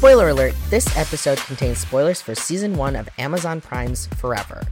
[0.00, 4.62] Spoiler alert this episode contains spoilers for season one of Amazon Prime's Forever.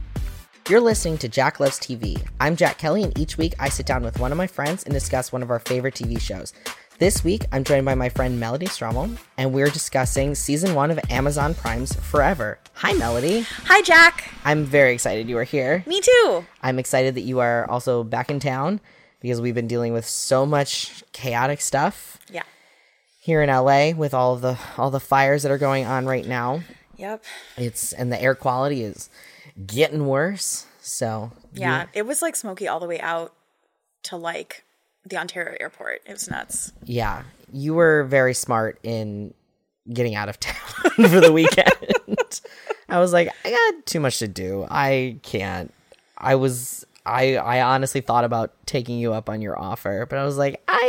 [0.67, 2.19] You're listening to Jack Loves TV.
[2.39, 4.91] I'm Jack Kelly, and each week I sit down with one of my friends and
[4.91, 6.51] discuss one of our favorite TV shows.
[6.97, 10.99] This week, I'm joined by my friend Melody Strommel, and we're discussing season one of
[11.11, 12.57] Amazon Prime's Forever.
[12.73, 13.41] Hi, Melody.
[13.65, 14.31] Hi, Jack.
[14.45, 15.83] I'm very excited you are here.
[15.85, 16.43] Me too.
[16.63, 18.81] I'm excited that you are also back in town
[19.19, 22.41] because we've been dealing with so much chaotic stuff Yeah.
[23.19, 26.61] Here in LA with all the all the fires that are going on right now.
[26.97, 27.23] Yep.
[27.57, 29.09] It's and the air quality is
[29.65, 30.65] getting worse.
[30.81, 31.85] So Yeah.
[31.93, 33.33] It was like smoky all the way out
[34.03, 34.63] to like
[35.05, 36.01] the Ontario airport.
[36.05, 36.71] It was nuts.
[36.83, 39.33] yeah, you were very smart in
[39.91, 40.55] getting out of town
[41.09, 42.41] for the weekend.
[42.89, 44.65] I was like, I got too much to do.
[44.69, 45.73] I can't.
[46.17, 50.25] I was I I honestly thought about taking you up on your offer, but I
[50.25, 50.85] was like, I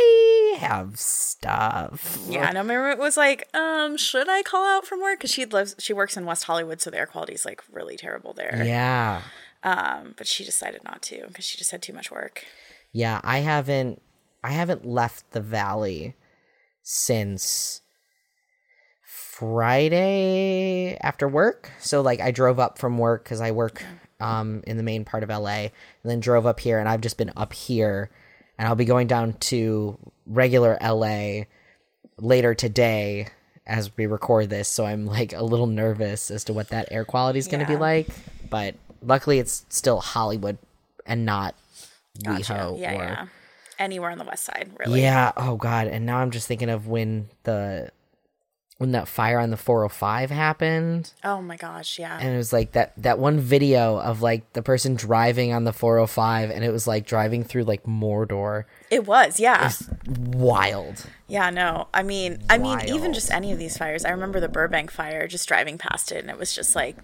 [0.61, 2.19] have stuff.
[2.27, 2.47] Yeah.
[2.47, 5.19] And I remember it was like, um, should I call out from work?
[5.19, 7.97] Because she lives, she works in West Hollywood, so the air quality is like really
[7.97, 8.63] terrible there.
[8.65, 9.21] Yeah.
[9.63, 12.45] Um, but she decided not to because she just had too much work.
[12.91, 14.01] Yeah, I haven't
[14.43, 16.15] I haven't left the valley
[16.81, 17.81] since
[19.03, 21.71] Friday after work.
[21.79, 23.83] So like I drove up from work cuz I work
[24.19, 25.71] um in the main part of LA and
[26.03, 28.09] then drove up here and I've just been up here
[28.57, 29.97] and I'll be going down to
[30.31, 31.43] regular LA
[32.17, 33.27] later today
[33.65, 34.67] as we record this.
[34.67, 37.67] So I'm like a little nervous as to what that air quality is going to
[37.71, 38.07] be like,
[38.49, 40.57] but luckily it's still Hollywood
[41.05, 41.55] and not
[42.23, 42.53] Gotcha.
[42.53, 42.91] WeHo yeah.
[42.91, 43.27] or Yeah.
[43.79, 45.01] Anywhere on the west side, really.
[45.01, 45.31] yeah.
[45.35, 45.87] Oh god.
[45.87, 47.89] And now I'm just thinking of when the
[48.81, 51.99] when that fire on the 405 happened, Oh my gosh.
[51.99, 52.17] Yeah.
[52.19, 55.71] and it was like that that one video of like the person driving on the
[55.71, 58.63] 405, and it was like driving through like Mordor.
[58.89, 59.39] it was.
[59.39, 59.59] Yeah.
[59.59, 59.89] It was
[60.33, 61.05] Wild.
[61.27, 61.87] Yeah, no.
[61.93, 64.03] I mean, I mean, even just any of these fires.
[64.03, 66.97] I remember the Burbank fire, just driving past it, and it was just like,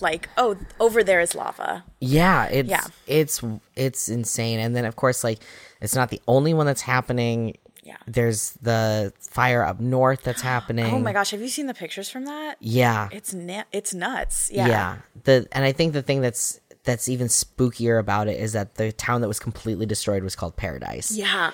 [0.00, 1.84] like, oh, over there is lava.
[2.00, 2.46] Yeah.
[2.48, 2.84] It's Yeah.
[3.06, 3.40] it's
[3.76, 4.58] it's insane.
[4.58, 5.38] And then of course like
[5.80, 7.56] it's not the only one that's happening.
[7.82, 7.96] Yeah.
[8.06, 10.86] There's the fire up north that's happening.
[10.94, 12.56] Oh my gosh, have you seen the pictures from that?
[12.60, 13.08] Yeah.
[13.12, 14.50] It's na- it's nuts.
[14.52, 14.68] Yeah.
[14.68, 18.74] yeah the and i think the thing that's that's even spookier about it is that
[18.76, 21.52] the town that was completely destroyed was called paradise Yeah.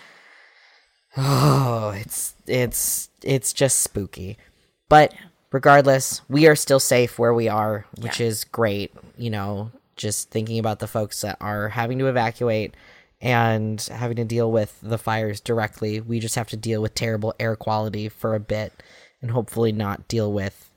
[1.17, 4.39] oh it's it's it's just spooky
[4.89, 5.13] but
[5.53, 8.27] regardless we are still safe where we are which Yeah.
[8.27, 12.75] is great you know just thinking about the folks that are having to evacuate
[13.21, 17.35] and having to deal with the fires directly we just have to deal with terrible
[17.41, 18.73] air quality for a bit
[19.21, 20.71] and hopefully not deal with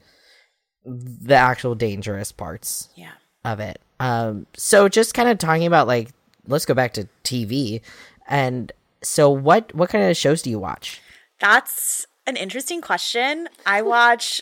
[0.86, 3.12] the actual dangerous parts Yeah.
[3.46, 3.80] of it.
[4.00, 6.10] Um, so just kind of talking about like,
[6.48, 7.82] let's go back to TV.
[8.28, 8.72] And
[9.04, 11.00] so, what what kind of shows do you watch?
[11.40, 13.48] That's an interesting question.
[13.66, 14.42] I watch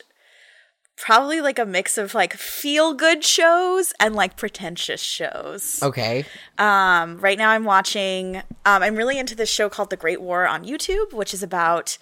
[1.00, 5.80] probably like a mix of like feel good shows and like pretentious shows.
[5.82, 6.24] Okay,
[6.58, 8.36] Um, right now I'm watching.
[8.66, 11.96] Um, I'm really into this show called The Great War on YouTube, which is about.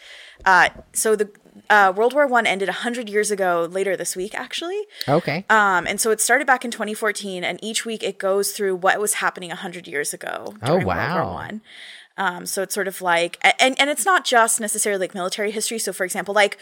[0.44, 1.30] Uh, so the
[1.70, 3.68] uh, World War One ended hundred years ago.
[3.70, 4.82] Later this week, actually.
[5.08, 8.76] okay, Um, and so it started back in 2014, and each week it goes through
[8.76, 10.54] what was happening 100 years ago.
[10.62, 11.14] Oh, during World.
[11.14, 11.60] War One.
[12.16, 15.78] Um, so it's sort of like, and and it's not just necessarily like military history.
[15.78, 16.58] So for example, like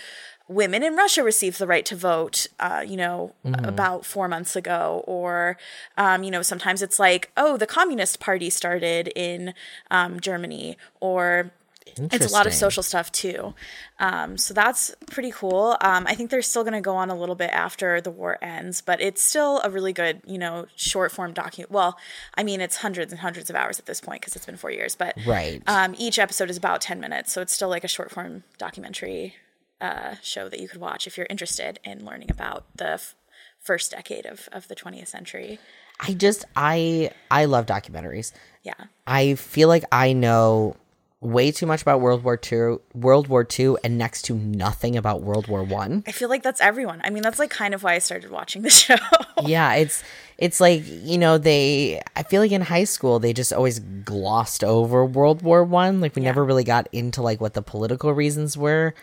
[0.48, 3.64] women in Russia received the right to vote, uh, you know, Mm-hmm.
[3.64, 5.56] about four months ago, or
[5.96, 9.54] um, you know, sometimes it's like, oh, the Communist Party started in
[9.90, 11.52] um, Germany, or
[11.96, 13.54] it's a lot of social stuff too.
[14.00, 15.76] Um, so that's pretty cool.
[15.80, 18.36] Um, I think they're still going to go on a little bit after the war
[18.42, 21.70] ends, but it's still a really good, you know, short form document.
[21.70, 21.96] Well,
[22.34, 24.70] I mean, it's hundreds and hundreds of hours at this point because it's been four
[24.72, 25.62] years, but right.
[25.66, 27.32] um, each episode is about 10 minutes.
[27.32, 29.36] So it's still like a short form documentary
[29.80, 33.14] uh, show that you could watch if you're interested in learning about the f-
[33.60, 35.58] first decade of, of the 20th century.
[36.00, 38.32] I just I I love documentaries.
[38.62, 38.74] Yeah.
[39.06, 40.76] I feel like I know
[41.20, 45.22] way too much about World War Two, World War Two, and next to nothing about
[45.22, 46.04] World War One.
[46.06, 47.00] I feel like that's everyone.
[47.02, 48.96] I mean, that's like kind of why I started watching the show.
[49.42, 50.04] yeah, it's
[50.38, 52.02] it's like you know they.
[52.14, 56.00] I feel like in high school they just always glossed over World War One.
[56.02, 58.94] Like we never really got into like what the political reasons were.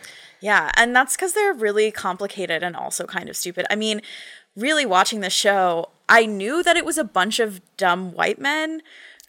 [0.44, 3.64] Yeah, and that's because they're really complicated and also kind of stupid.
[3.70, 4.02] I mean,
[4.54, 8.82] really watching the show, I knew that it was a bunch of dumb white men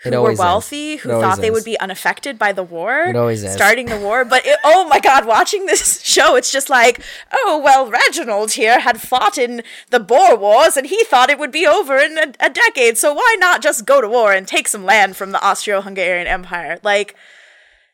[0.04, 0.40] who were always is.
[0.40, 1.54] wealthy, who thought they is.
[1.54, 3.04] would be unaffected by the war.
[3.04, 3.54] It always is.
[3.54, 4.26] Starting the war.
[4.26, 7.00] But it, oh my God, watching this show, it's just like,
[7.32, 11.50] oh, well, Reginald here had fought in the Boer Wars and he thought it would
[11.50, 12.98] be over in a, a decade.
[12.98, 16.28] So why not just go to war and take some land from the Austro Hungarian
[16.28, 16.78] Empire?
[16.84, 17.16] Like,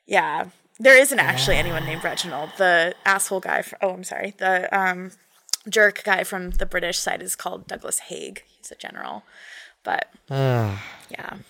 [0.07, 0.47] yeah.
[0.81, 2.50] There isn't actually anyone named Reginald.
[2.57, 3.62] The asshole guy.
[3.62, 4.33] From, oh, I'm sorry.
[4.38, 5.12] The um,
[5.69, 8.44] jerk guy from the British side is called Douglas Haig.
[8.57, 9.22] He's a general,
[9.83, 10.78] but yeah,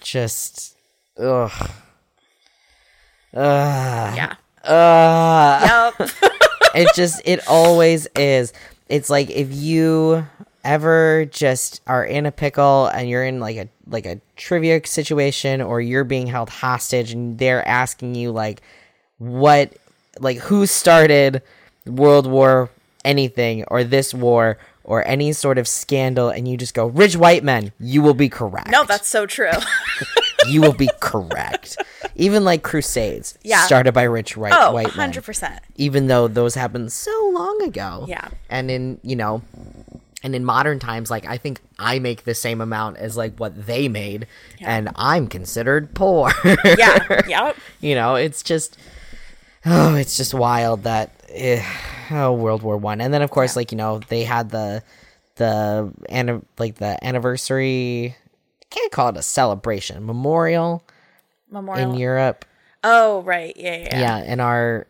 [0.01, 0.75] Just
[1.18, 1.51] ugh.
[3.33, 4.16] Ugh.
[4.18, 4.36] yeah.
[4.66, 5.94] Ugh.
[6.00, 6.10] Yep.
[6.75, 8.51] it just it always is
[8.89, 10.28] it's like if you
[10.66, 15.62] ever just are in a pickle and you're in like a like a trivia situation
[15.62, 18.62] or you're being held hostage and they're asking you like
[19.21, 19.71] what
[20.19, 21.41] like who started
[21.85, 22.69] world war
[23.06, 27.44] anything or this war or any sort of scandal and you just go rich white
[27.44, 29.51] men you will be correct no, that's so true.
[30.47, 31.77] you will be correct
[32.15, 33.63] even like crusades Yeah.
[33.65, 35.59] started by rich right, oh, white men 100%.
[35.77, 38.06] even though those happened so long ago.
[38.07, 38.27] Yeah.
[38.50, 39.44] And in, you know,
[40.23, 43.65] and in modern times, like I think I make the same amount as like what
[43.65, 44.27] they made,
[44.59, 46.31] and I'm considered poor.
[46.65, 47.21] Yeah.
[47.27, 47.56] Yep.
[47.79, 48.77] you know, it's just,
[49.65, 51.63] oh, it's just wild that, eh,
[52.11, 54.83] oh, World War One, and then of course, like you know, they had the,
[55.35, 58.15] the, anni- like the anniversary.
[58.61, 60.83] I can't call it a celebration, memorial
[61.49, 61.91] Memorial.
[61.91, 62.45] in Europe.
[62.83, 63.53] oh, right.
[63.57, 63.99] Yeah, yeah.
[63.99, 64.87] Yeah, and our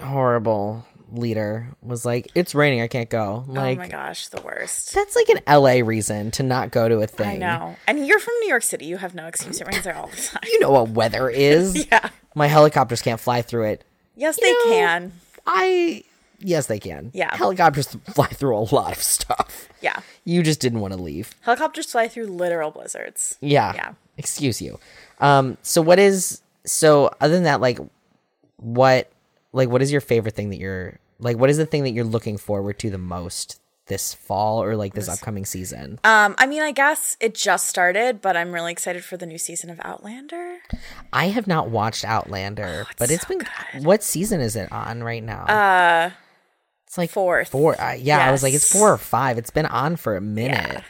[0.00, 4.94] horrible leader was like, "It's raining, I can't go." Like oh my gosh, the worst.
[4.94, 7.42] that's like an LA reason to not go to a thing.
[7.42, 7.76] I know.
[7.86, 8.86] And you're from New York City.
[8.86, 9.60] You have no excuse.
[9.60, 10.42] It rains there all the time.
[10.50, 11.86] You know what weather is.
[11.90, 12.08] Yeah.
[12.34, 13.84] My helicopters can't fly through it.
[14.16, 15.12] Yes, they know, can.
[15.46, 16.04] I
[16.40, 17.10] yes, they can.
[17.14, 17.36] Yeah.
[17.36, 19.68] Helicopters fly through a lot of stuff.
[19.80, 20.00] Yeah.
[20.24, 21.34] You just didn't want to leave.
[21.42, 23.36] Helicopters fly through literal blizzards.
[23.40, 23.72] Yeah.
[23.74, 23.92] Yeah.
[24.16, 24.78] Excuse you.
[25.20, 27.78] Um so what is so other than that like
[28.56, 29.10] what
[29.52, 32.04] like what is your favorite thing that you're like what is the thing that you're
[32.04, 35.98] looking forward to the most this fall or like this upcoming season?
[36.04, 39.38] Um, I mean, I guess it just started, but I'm really excited for the new
[39.38, 40.58] season of Outlander.
[41.12, 43.46] I have not watched Outlander, but it's so been
[43.84, 45.44] what season is it on right now?
[45.44, 46.10] Uh
[46.86, 47.48] it's like fourth.
[47.48, 47.80] Four.
[47.80, 49.38] Uh, yeah, I was like it's four or five.
[49.38, 50.82] It's been on for a minute.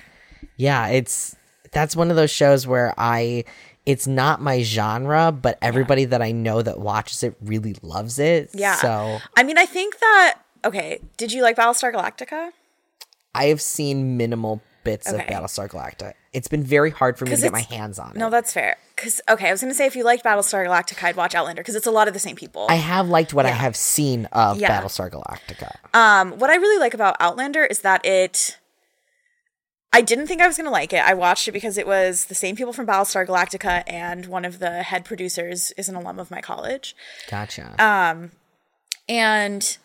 [0.57, 0.89] Yeah.
[0.89, 1.37] it's
[1.71, 3.45] that's one of those shows where I
[3.87, 8.51] it's not my genre, but everybody that I know that watches it really loves it.
[8.55, 8.77] Yeah.
[8.77, 10.39] So I mean, I think that.
[10.65, 12.51] Okay, did you like Battlestar Galactica?
[13.35, 16.13] I have seen minimal bits of Battlestar Galactica.
[16.33, 18.31] It's been very hard for me to get my hands on No, it.
[18.31, 18.77] that's fair.
[18.95, 21.75] Because okay, I was gonna say if you liked Battlestar Galactica, I'd watch Outlander because
[21.75, 22.67] it's a lot of the same people.
[22.69, 24.81] I have liked what I have seen of Yeah.
[24.81, 25.73] Battlestar Galactica.
[25.95, 28.59] Um, what I really like about Outlander is that it.
[29.93, 31.03] I didn't think I was going to like it.
[31.05, 34.59] I watched it because it was the same people from Battlestar Galactica, and one of
[34.59, 36.97] the head producers is an alum of my college.
[37.31, 37.75] Gotcha.
[37.79, 38.29] Uh,
[39.09, 39.77] And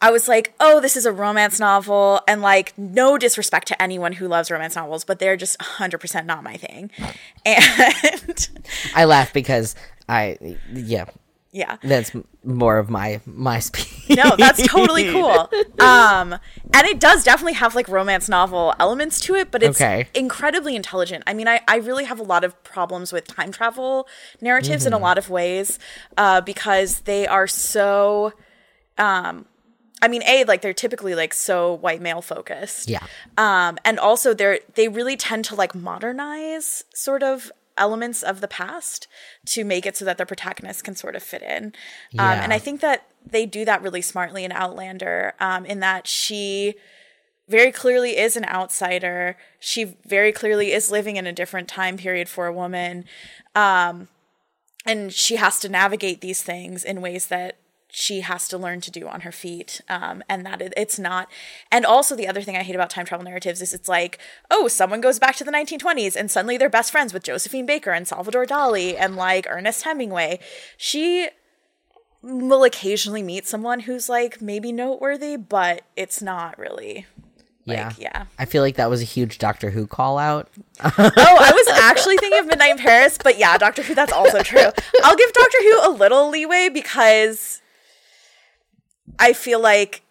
[0.00, 2.20] I was like, oh, this is a romance novel.
[2.28, 6.44] And like, no disrespect to anyone who loves romance novels, but they're just 100% not
[6.44, 6.90] my thing.
[7.46, 8.48] And
[8.94, 9.74] I laugh because
[10.08, 10.36] I
[10.72, 11.06] yeah,
[11.50, 11.76] yeah.
[11.82, 12.12] that's
[12.44, 14.16] more of my my speed.
[14.16, 15.50] No, that's totally cool.
[15.78, 16.32] Um,
[16.74, 20.08] and it does definitely have like romance novel elements to it, but it's Okay.
[20.14, 21.24] incredibly intelligent.
[21.26, 24.06] I mean, I, I really have a lot of problems with time travel
[24.40, 25.78] narratives in a lot of ways
[26.16, 28.32] uh, because they are so.
[28.96, 29.46] Um,
[30.00, 32.88] I mean, a like they're typically like so white male focused.
[32.88, 33.00] Yeah.
[33.36, 38.48] Um, and also they're they really tend to like modernize sort of elements of the
[38.48, 39.06] past
[39.46, 41.72] to make it so that the protagonist can sort of fit in.
[42.18, 46.06] Um, and I think that they do that really smartly in Outlander, um, in that
[46.06, 46.74] she
[47.48, 49.36] very clearly is an outsider.
[49.58, 53.04] She very clearly is living in a different time period for a woman.
[53.54, 54.08] Um,
[54.84, 57.56] and she has to navigate these things in ways that
[57.98, 61.28] she has to learn to do on her feet um, and that it, it's not
[61.72, 64.18] and also the other thing i hate about time travel narratives is it's like
[64.52, 67.90] oh someone goes back to the 1920s and suddenly they're best friends with josephine baker
[67.90, 70.38] and salvador dali and like ernest hemingway
[70.76, 71.28] she
[72.22, 77.04] will occasionally meet someone who's like maybe noteworthy but it's not really
[77.66, 77.92] like yeah.
[77.98, 80.48] yeah I feel like that was a huge Doctor Who call out.
[80.80, 84.42] oh, I was actually thinking of Midnight in Paris, but yeah, Doctor Who, that's also
[84.42, 84.70] true.
[85.04, 87.60] I'll give Doctor Who a little leeway because
[89.18, 90.02] I feel like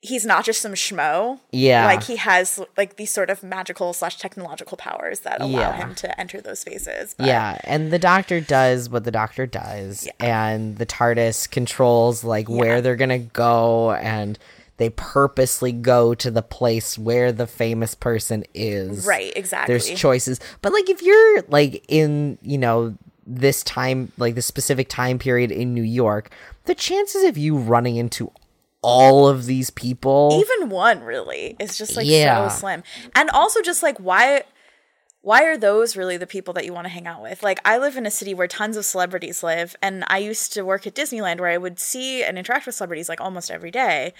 [0.00, 1.40] he's not just some schmo.
[1.50, 1.86] Yeah.
[1.86, 5.76] Like he has like these sort of magical slash technological powers that allow Yeah.
[5.76, 7.14] him to enter those spaces.
[7.18, 12.48] But Yeah, and the doctor does what the doctor does, and the TARDIS controls like
[12.48, 14.38] where they're gonna go, and
[14.76, 19.04] they purposely go to the place where the famous person is.
[19.04, 19.72] Right, exactly.
[19.72, 22.96] There's choices, but like if you're like in you know
[23.28, 26.30] this time, like the specific time period in New York,
[26.64, 28.32] the chances of you running into
[28.82, 32.48] all of these people, even one really is just like Yeah.
[32.48, 32.82] so slim
[33.14, 34.42] and also just like why
[35.20, 37.42] why are those really the people that you want to hang out with?
[37.42, 40.62] Like, I live in a city where tons of celebrities live, and I used to
[40.62, 44.14] work at Disneyland where I would see and interact with celebrities like almost every day.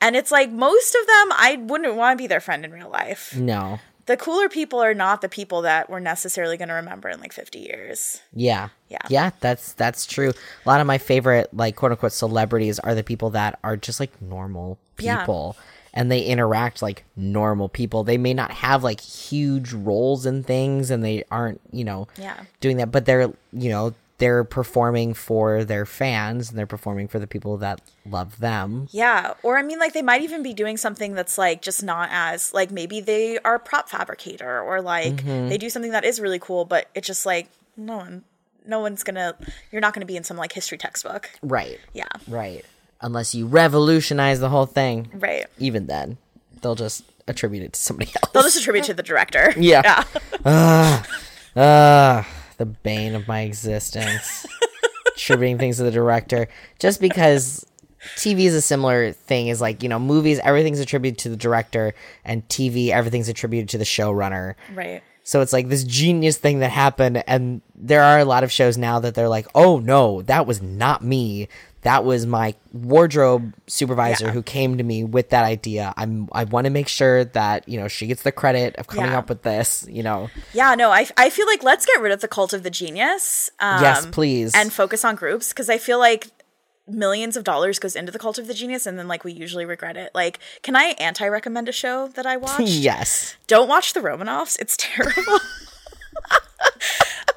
[0.00, 2.90] And it's like most of them, I wouldn't want to be their friend in real
[2.90, 3.36] life.
[3.36, 3.78] No.
[4.06, 7.32] The cooler people are not the people that we're necessarily going to remember in like
[7.32, 8.20] 50 years.
[8.34, 8.70] Yeah.
[8.88, 8.98] Yeah.
[9.08, 10.30] Yeah, that's that's true.
[10.64, 14.00] A lot of my favorite like quote unquote celebrities are the people that are just
[14.00, 15.20] like normal Yeah.
[15.20, 15.56] people
[15.94, 18.02] and they interact like normal people.
[18.02, 22.40] They may not have like huge roles and things and they aren't, you know, Yeah.
[22.60, 27.18] doing that, but they're, you know, they're performing for their fans and they're performing for
[27.18, 28.86] the people that love them.
[28.92, 29.34] Yeah.
[29.42, 32.54] Or I mean, like, they might even be doing something that's like just not as,
[32.54, 35.48] like, maybe they are a prop fabricator or like Mm-hmm.
[35.48, 38.22] they do something that is really cool, but it's just like, no one,
[38.64, 39.34] no one's gonna,
[39.72, 41.28] you're not gonna be in some like history textbook.
[41.42, 41.80] Right.
[41.92, 42.06] Yeah.
[42.28, 42.64] Right.
[43.00, 45.10] Unless you revolutionize the whole thing.
[45.14, 45.46] Right.
[45.58, 46.16] Even then,
[46.60, 48.30] they'll just attribute it to somebody else.
[48.32, 49.52] They'll just attribute to the director.
[49.58, 49.82] Yeah.
[49.84, 50.04] Yeah.
[51.56, 54.46] Ah, the bane of my existence.
[55.14, 56.48] Attributing things to the director.
[56.78, 57.66] Just because
[58.16, 61.94] TV is a similar thing Is like, you know, movies, everything's attributed to the director,
[62.24, 64.54] and TV, everything's attributed to the showrunner.
[64.74, 65.02] right.
[65.24, 68.76] So it's like this genius thing that happened, and there are a lot of shows
[68.76, 71.48] now that they're like, oh no, that was not me.
[71.82, 74.30] That was my wardrobe supervisor Yeah.
[74.32, 75.92] who came to me with that idea.
[75.96, 79.10] I'm I want to make sure that you know she gets the credit of coming
[79.10, 79.18] Yeah.
[79.18, 79.84] up with this.
[79.90, 82.62] You know, Yeah, no, I, I feel like let's get rid of the cult of
[82.62, 83.50] the genius.
[83.60, 84.54] Um, Yes, please.
[84.54, 86.28] And focus on groups because I feel like
[86.88, 89.64] millions of dollars goes into the cult of the genius and then like we usually
[89.64, 90.10] regret it.
[90.14, 92.60] Like, can I anti recommend a show that I watched?
[92.68, 94.56] yes, Don't watch the Romanovs.
[94.60, 95.40] It's terrible.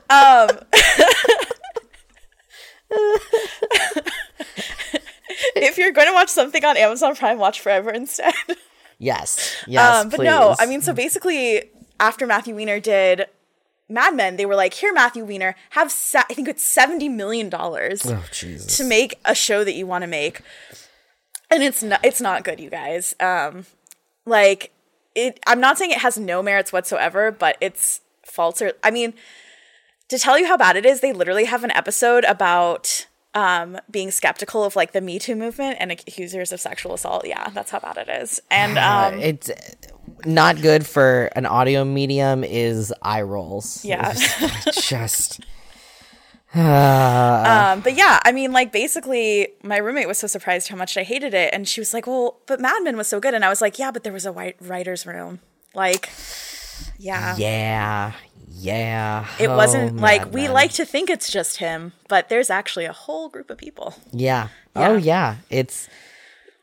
[0.09, 0.49] um,
[5.55, 8.33] if you're going to watch something on Amazon Prime, watch Forever instead.
[8.97, 10.03] yes, yes.
[10.03, 10.55] um, but no.
[10.59, 11.63] I mean, so basically,
[11.99, 13.27] after Matthew Weiner did
[13.89, 17.49] Mad Men, they were like, "Here, Matthew Weiner, have se- I think it's seventy million
[17.49, 20.41] dollars oh to make a show that you want to make,"
[21.51, 23.15] and it's not it's not good, you guys.
[23.19, 23.65] Um,
[24.25, 24.71] like
[25.13, 28.61] it, I'm not saying it has no merits whatsoever, but it's false.
[28.61, 29.13] Or I mean,
[30.09, 34.11] to tell you how bad it is, they literally have an episode about um, being
[34.11, 37.25] skeptical of like the Me Too movement and accusers of sexual assault.
[37.25, 38.41] Yeah, that's how bad it is.
[38.49, 39.51] And um, it's
[40.25, 42.43] not good for an audio medium.
[42.43, 43.83] Is eye rolls?
[43.83, 44.13] Yeah.
[44.15, 45.41] It's just
[46.55, 51.03] Um, but yeah, I mean, like basically, my roommate was so surprised how much I
[51.03, 53.49] hated it, and she was like, "Well, but Mad Men was so good," and I
[53.49, 55.41] was like, "Yeah, but there was a white writers' room,
[55.73, 56.09] like,
[56.97, 58.13] yeah, yeah,
[58.57, 59.27] yeah.
[59.39, 60.53] it Oh, wasn't like Mad we Men.
[60.53, 64.47] like to think it's just him, but there's actually a whole group of people." Yeah.
[64.75, 64.89] Yeah.
[64.89, 65.35] Oh yeah.
[65.49, 65.87] It's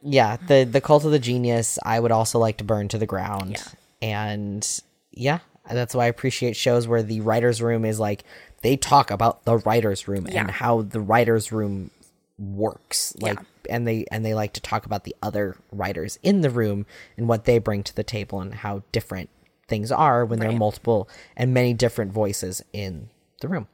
[0.03, 3.07] yeah, the the cult of the genius I would also like to burn to the
[3.07, 3.53] ground.
[3.53, 4.09] Yeah.
[4.09, 4.81] And
[5.13, 5.39] yeah,
[5.71, 8.25] that's why I appreciate shows where the writers room is like
[8.63, 11.91] they talk about the writers room and how the writers room
[12.39, 13.15] works.
[13.21, 13.75] Like Yeah.
[13.75, 17.29] and they and they like to talk about the other writers in the room and
[17.29, 19.31] what they bring to the table and how different
[19.73, 23.09] things are when there are multiple and many different voices in
[23.41, 23.69] the room.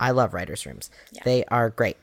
[0.00, 0.90] I love writers rooms.
[1.24, 1.98] They are great.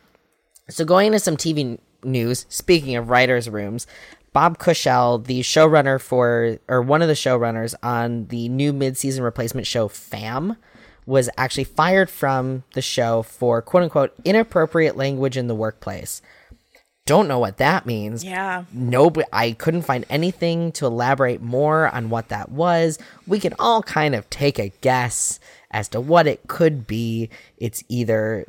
[0.69, 3.87] So going into some TV news, speaking of writers' rooms,
[4.33, 9.65] Bob Kushell, the showrunner for or one of the showrunners on the new mid-season replacement
[9.65, 10.55] show Fam,
[11.07, 16.21] was actually fired from the show for quote unquote inappropriate language in the workplace.
[17.05, 18.23] Don't know what that means.
[18.23, 22.97] Yeah, No, but I couldn't find anything to elaborate more on what that was.
[23.27, 25.39] We can all kind of take a guess
[25.71, 27.29] as to what it could be.
[27.57, 28.47] It's either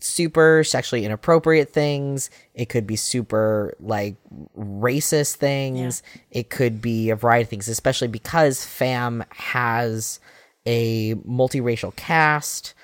[0.00, 4.16] super sexually inappropriate things, it could be super like
[4.56, 10.18] racist things, it could be a variety of things, especially because FAM has
[10.66, 12.74] a multiracial cast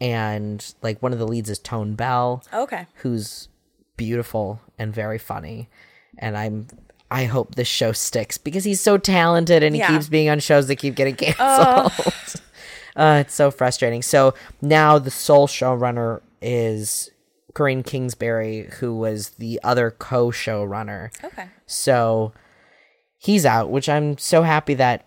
[0.00, 3.48] and like one of the leads is Tone Bell okay, who's
[3.96, 5.68] beautiful and very funny.
[6.18, 6.66] And i'm
[7.10, 9.88] i hope this show sticks because he's so talented and he Yeah.
[9.88, 11.92] keeps being on shows that keep getting canceled.
[12.96, 14.02] Uh, it's so frustrating.
[14.02, 17.10] So now the sole showrunner is
[17.52, 21.10] corinne kingsbury who was the other co-showrunner.
[21.24, 22.32] Okay, so
[23.18, 25.04] he's out, which I'm so happy that,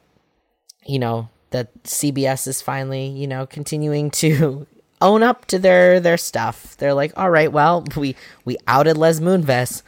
[0.86, 4.68] you know, that CBS is finally, you know, continuing to
[5.02, 6.76] own up to their their stuff.
[6.78, 9.84] They're like, all right, well, we we outed Les Moonves.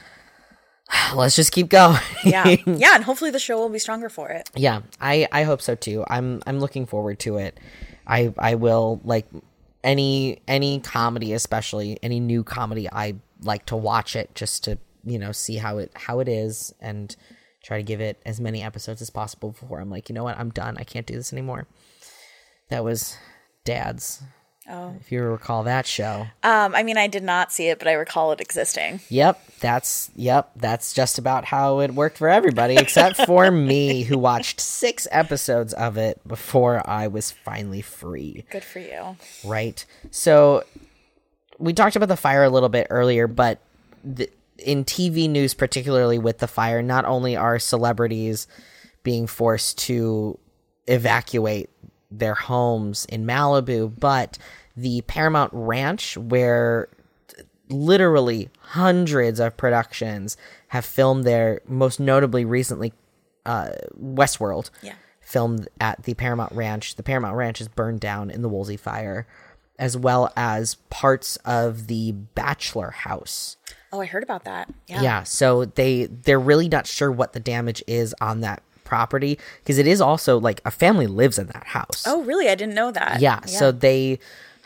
[1.16, 2.00] Let's just keep going.
[2.24, 4.50] yeah, yeah, and hopefully the show will be stronger for it.
[4.56, 6.04] yeah, I I hope so too.
[6.08, 7.60] I'm I'm looking forward to it.
[8.08, 9.28] I I will like
[9.84, 12.88] any any comedy, especially any new comedy.
[12.92, 16.74] I like to watch it just to you know see how it how it is
[16.82, 17.16] and
[17.64, 20.38] try to give it as many episodes as possible before I'm like you know what
[20.38, 20.78] I'm done.
[20.78, 21.68] I can't do this anymore.
[22.70, 23.18] That was
[23.64, 24.22] Dad's.
[24.70, 24.94] Oh.
[25.00, 26.28] If you recall that show.
[26.44, 29.00] Um, I mean, I did not see it, but I recall it existing.
[29.10, 34.18] Yep, that's yep, that's just about how it worked for everybody except for me who
[34.18, 38.46] watched 6 episodes of it before I was finally free.
[38.52, 39.18] Good for you.
[39.44, 39.84] right?
[40.12, 40.64] So
[41.58, 43.60] we talked about the fire a little bit earlier, but
[44.04, 48.48] the, in TV news, particularly with the fire, not only are celebrities
[49.04, 50.38] being forced to
[50.88, 51.70] evacuate
[52.12, 54.38] their homes in Malibu, but
[54.82, 56.88] the Paramount Ranch, where
[57.70, 60.38] literally hundreds of productions
[60.70, 62.94] have filmed there, most notably recently
[63.46, 63.70] uh,
[64.00, 64.94] Westworld Yeah.
[65.22, 66.96] filmed at the Paramount Ranch.
[66.96, 69.28] The Paramount Ranch is burned down in the Woolsey fire,
[69.78, 73.58] as well as parts of the Bachelor house.
[73.92, 74.72] Oh, I heard about that.
[74.88, 75.02] Yeah.
[75.02, 79.78] Yeah, so they they're really not sure what the damage is on that property because
[79.80, 82.04] it is also like a family lives in that house.
[82.06, 82.50] Oh, really?
[82.50, 83.20] I didn't know that.
[83.20, 84.20] yeah, so they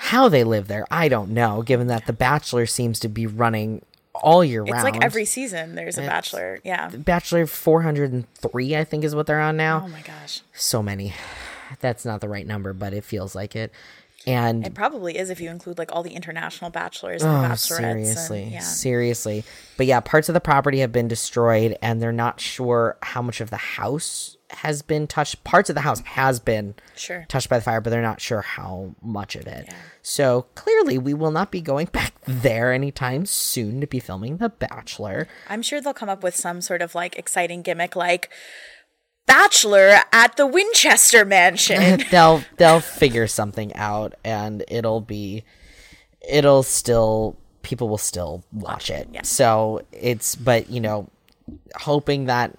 [0.03, 3.81] how they live there, I don't know, given that the Bachelor seems to be running
[4.13, 4.87] all year it's round.
[4.87, 6.59] It's like every season there's a bachelor.
[6.63, 6.89] Yeah.
[6.89, 9.83] Bachelor 403 I think is what they're on now.
[9.85, 10.41] Oh my gosh.
[10.53, 11.13] so many.
[11.79, 13.71] That's not the right number, but it feels like it.
[14.27, 17.77] And It probably is if you include like all the international bachelors and oh, bachelorettes.
[17.77, 18.59] seriously, And, yeah.
[18.59, 19.43] seriously.
[19.77, 23.41] But yeah, parts of the property have been destroyed, and they're not sure how much
[23.41, 25.43] of the house has been touched.
[25.43, 27.25] Parts of the house has been Sure.
[27.27, 29.69] touched by the fire, but they're not sure how much of it.
[30.01, 34.49] So clearly, we will not be going back there anytime soon to be filming The
[34.49, 35.27] Bachelor.
[35.49, 38.29] I'm sure they'll come up with some sort of like exciting gimmick like
[39.25, 42.01] Bachelor at the Winchester Mansion.
[42.11, 45.45] they'll they'll figure something out and it'll be
[46.27, 49.07] it'll still people will still watch it.
[49.13, 49.21] yeah.
[49.23, 51.09] So it's but you know
[51.77, 52.53] hoping that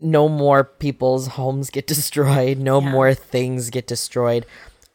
[0.00, 4.46] no more people's homes get destroyed, no more things get destroyed.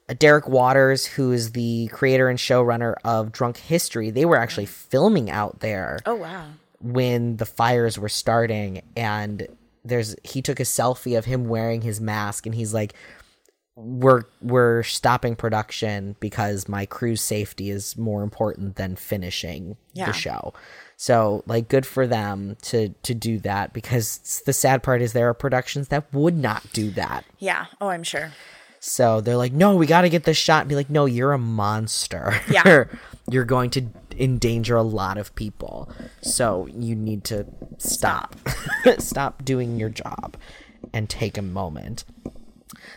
[0.10, 4.66] Uh, Derek Waters, who is the creator and showrunner of Drunk History, they were actually
[4.66, 6.48] filming out there oh wow.
[6.80, 9.48] when the fires were starting and
[9.84, 12.94] there's he took a selfie of him wearing his mask and he's like
[13.76, 20.08] we're we're stopping production because my crew's safety is more important than finishing Yeah.
[20.08, 20.54] the show.
[21.02, 25.30] So like good for them to to do that because the sad part is there
[25.30, 27.26] are productions that would not do that.
[27.40, 27.66] Yeah.
[27.82, 28.34] Oh, I'm sure.
[28.80, 30.62] So they're like, no, we got to get this shot.
[30.62, 32.40] And be like, no, you're a monster.
[32.48, 32.84] Yeah.
[33.32, 35.90] you're going to endanger a lot of people.
[36.22, 37.48] So you need to
[37.80, 38.36] stop.
[39.00, 40.38] stop doing your job
[40.94, 42.04] and take a moment.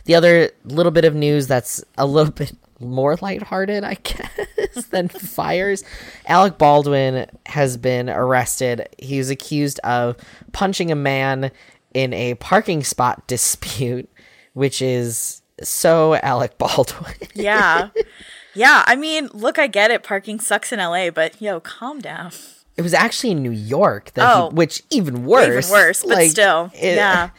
[0.04, 5.08] The other little bit of news that's a little bit more lighthearted, I guess, than
[5.08, 5.84] fires.
[6.26, 8.88] Alec Baldwin has been arrested.
[8.98, 10.16] He was accused of
[10.52, 11.50] punching a man
[11.92, 14.10] in a parking spot dispute,
[14.54, 17.14] which is so Alec Baldwin.
[17.34, 17.90] Yeah.
[18.54, 18.82] yeah.
[18.86, 20.02] I mean, look, I get it.
[20.02, 22.32] Parking sucks in LA, but yo, calm down.
[22.76, 24.48] It was actually in New York, that Oh.
[24.50, 25.68] he, which even worse.
[25.68, 27.30] Even worse, but still, yeah.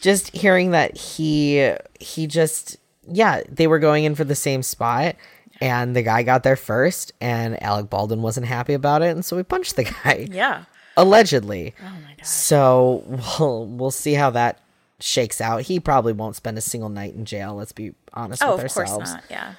[0.00, 2.76] Just hearing that he he just
[3.10, 5.16] yeah they were going in for the same spot,
[5.60, 9.36] and the guy got there first, and Alec Baldwin wasn't happy about it, and so
[9.36, 10.64] he punched the guy Yeah.
[10.96, 11.74] allegedly.
[11.80, 12.26] Oh my god.
[12.26, 13.04] So
[13.38, 14.58] we'll we'll see how that
[15.00, 15.62] shakes out.
[15.62, 17.54] He probably won't spend a single night in jail.
[17.54, 19.12] Let's be honest Oh, with of course ourselves.
[19.14, 19.24] not.
[19.30, 19.54] Yeah.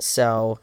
[0.00, 0.60] So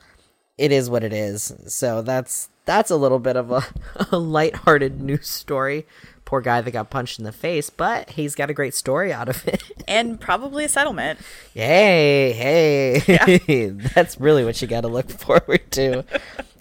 [0.58, 1.54] it is what it is.
[1.68, 3.64] So that's that's a little bit of a,
[4.12, 5.86] a lighthearted news story.
[6.26, 9.30] Poor guy that got punched in the face, but he's got a great story out
[9.30, 9.64] of it.
[9.88, 11.20] And probably a settlement.
[11.54, 13.68] hey, hey.
[13.94, 16.04] that's really what you got to look forward to.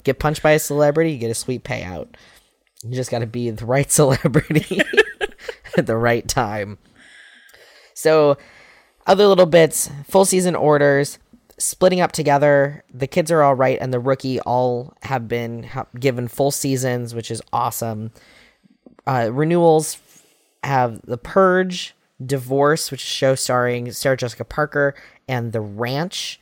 [0.05, 2.09] Get punched by a celebrity, you get a sweet payout.
[2.83, 4.83] You just got to be the right celebrity
[5.79, 6.77] at the right time.
[7.95, 8.37] So,
[9.07, 11.19] other little bits, full season orders,
[11.59, 12.85] splitting up together.
[12.93, 17.15] The kids are all right, and the rookie all have been ha- given full seasons,
[17.15, 18.11] which is awesome.
[19.07, 19.99] Uh, renewals
[20.63, 24.95] have The Purge, Divorce, which is a show starring Sarah Jessica Parker,
[25.29, 26.41] and The Ranch,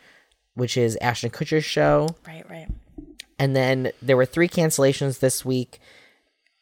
[0.55, 2.09] which is Ashton Kutcher's show.
[2.27, 2.69] Right, right.
[3.39, 5.81] And then there were three cancellations this week.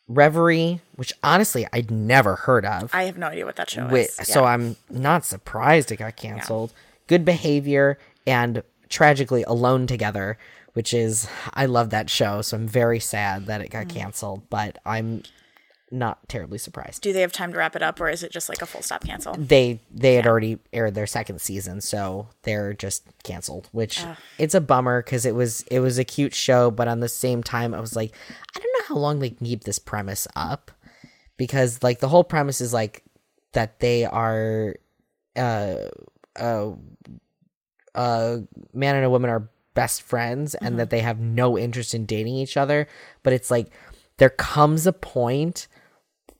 [0.08, 2.90] Reverie, which honestly I'd never heard of.
[2.92, 4.26] I have no idea what that show Wait, is.
[4.26, 6.72] So I'm not surprised it got canceled.
[7.06, 10.36] Good behavior and tragically Alone Together,
[10.72, 13.90] which is I love that show, so I'm very sad that it got Mm.
[13.94, 15.22] canceled, but I'm
[15.90, 17.02] not terribly surprised.
[17.02, 18.82] Do they have time to wrap it up, or is it just like a full
[18.82, 19.34] stop cancel?
[19.34, 24.04] They they had already aired their second season, so they're just canceled, which
[24.38, 27.42] it's a bummer because it was it was a cute show, but on the same
[27.42, 28.14] time I was like,
[28.56, 30.70] I don't know how long they can keep this premise up
[31.36, 33.02] because like the whole premise is like
[33.52, 34.76] that they are
[35.36, 35.76] uh
[36.36, 36.70] uh
[37.94, 42.06] a man and a woman are best friends and that they have no interest in
[42.06, 42.86] dating each other,
[43.22, 43.68] but it's like
[44.18, 45.66] there comes a point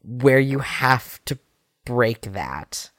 [0.02, 1.38] where you have to
[1.84, 2.90] break that.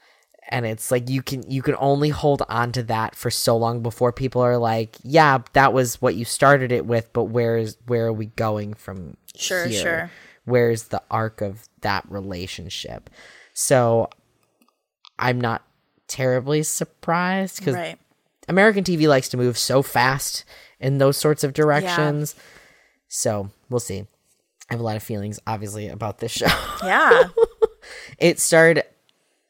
[0.49, 3.81] And it's like you can you can only hold on to that for so long
[3.81, 7.77] before people are like, yeah, that was what you started it with, but where is
[7.87, 9.81] where are we going from Sure, here?
[9.81, 10.11] sure.
[10.43, 13.09] Where's the arc of that relationship?
[13.53, 14.09] So
[15.17, 15.63] I'm not
[16.07, 17.97] terribly surprised because Right.
[18.49, 20.43] American TV likes to move so fast
[20.79, 22.35] in those sorts of directions.
[23.07, 24.05] So we'll see.
[24.71, 26.47] I have a lot of feelings, obviously, about this show.
[26.81, 27.23] Yeah.
[28.17, 28.83] it starred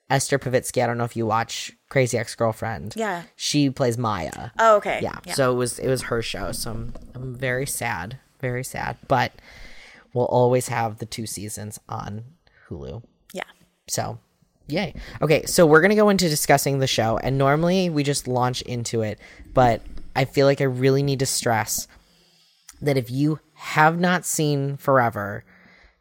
[0.10, 0.84] Esther Povitsky.
[0.84, 2.96] I don't know if you watch Crazy Ex Girlfriend.
[2.98, 3.22] Yeah.
[3.36, 4.50] she plays Maya.
[4.58, 5.00] Oh, okay.
[5.04, 5.20] Yeah.
[5.34, 6.52] So it was it was her show.
[6.54, 8.98] So I'm I'm very sad, very sad.
[9.08, 9.32] But
[10.16, 12.24] we'll always have the two seasons on
[12.68, 13.04] Hulu.
[13.32, 13.44] yeah.
[13.88, 14.18] So,
[14.68, 14.96] yay.
[15.22, 18.62] Okay, so we're going to go into discussing the show, and normally we just launch
[18.64, 19.20] into it,
[19.54, 19.82] but
[20.16, 21.88] I feel like I really need to stress
[22.82, 25.44] that if you have not seen Forever,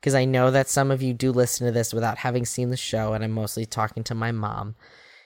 [0.01, 2.77] because I know that some of you do listen to this without having seen the
[2.77, 4.75] show, and I'm mostly talking to my mom.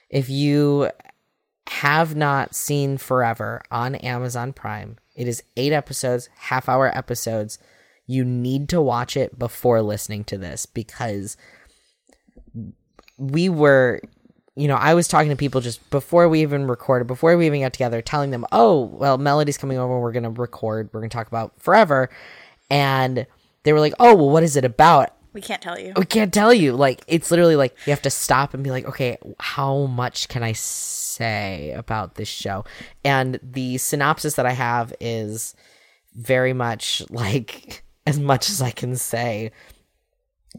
[0.09, 0.89] If you
[1.67, 7.57] have not seen Forever on Amazon Prime, it is eight episodes, half hour episodes.
[8.05, 11.37] You need to watch it before listening to this because
[13.17, 14.01] we were
[14.55, 17.61] you know i was talking to people just before we even recorded before we even
[17.61, 19.99] got together telling them oh well melody's coming over.
[19.99, 20.89] We're gonna record.
[20.93, 22.09] We're gonna talk about forever.
[22.69, 23.27] And
[23.63, 25.11] they were like oh well what is it about?
[25.33, 25.91] We can't tell you.
[25.97, 26.73] we can't tell you.
[26.73, 30.43] Like it's literally like you have to stop and be like okay how much can
[30.43, 32.63] i say about this show?
[33.03, 35.55] And the synopsis that i have is
[36.13, 39.51] very much like as much as i can say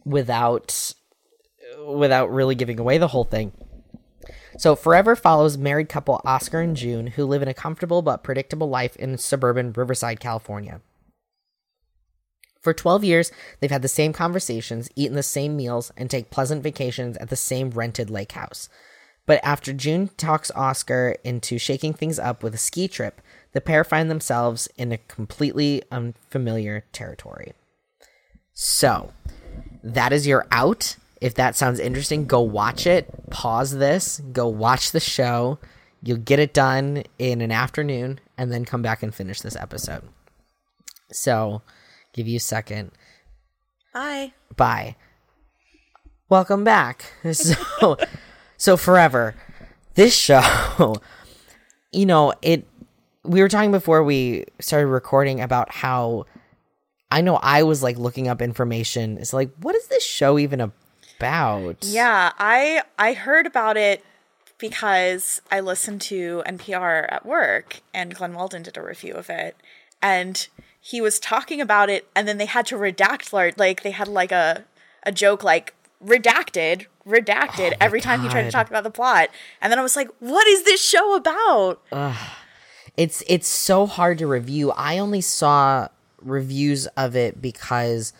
[0.05, 0.93] without
[1.87, 3.53] without really giving away the whole thing
[4.59, 8.69] so forever follows married couple oscar and june who live in a comfortable but predictable
[8.69, 10.81] life in suburban riverside california
[12.66, 16.64] for 12 years, they've had the same conversations, eaten the same meals, and take pleasant
[16.64, 18.69] vacations at the same rented lake house.
[19.25, 23.21] But after June talks Oscar into shaking things up with a ski trip,
[23.53, 27.53] the pair find themselves in a completely unfamiliar territory.
[28.53, 29.12] So,
[29.85, 30.97] that is your out.
[31.20, 33.31] If that sounds interesting, go watch it.
[33.31, 35.59] Pause this, go watch the show.
[36.02, 40.02] You'll get it done in an afternoon, and then come back and finish this episode.
[41.11, 41.62] So,
[42.12, 42.92] give you a second.
[43.94, 44.35] Bye.
[44.57, 44.96] Bye.
[46.29, 47.12] Welcome back.
[47.33, 47.96] So,
[48.57, 49.35] so forever.
[49.94, 50.96] This show,
[51.92, 52.66] you know, it.
[53.24, 56.26] We were talking before we started recording about how
[57.11, 59.18] I know I was like looking up information.
[59.18, 60.61] It's like, what is this show even
[61.18, 61.85] about?
[61.85, 64.05] Yeah, I I heard about it
[64.59, 69.57] because I listened to NPR at work and Glen Weldon did a review of it.
[70.00, 70.46] And
[70.81, 74.09] he was talking about it and then they had to redact like like they had
[74.09, 74.64] like a
[75.02, 75.74] a joke like
[76.05, 79.31] redacted redacted oh every time he tried to talk about the plot.
[79.61, 81.81] And then I was like what is this show about?
[82.96, 84.72] It's it's so hard to review.
[84.72, 85.88] I only saw
[86.22, 88.12] reviews of it because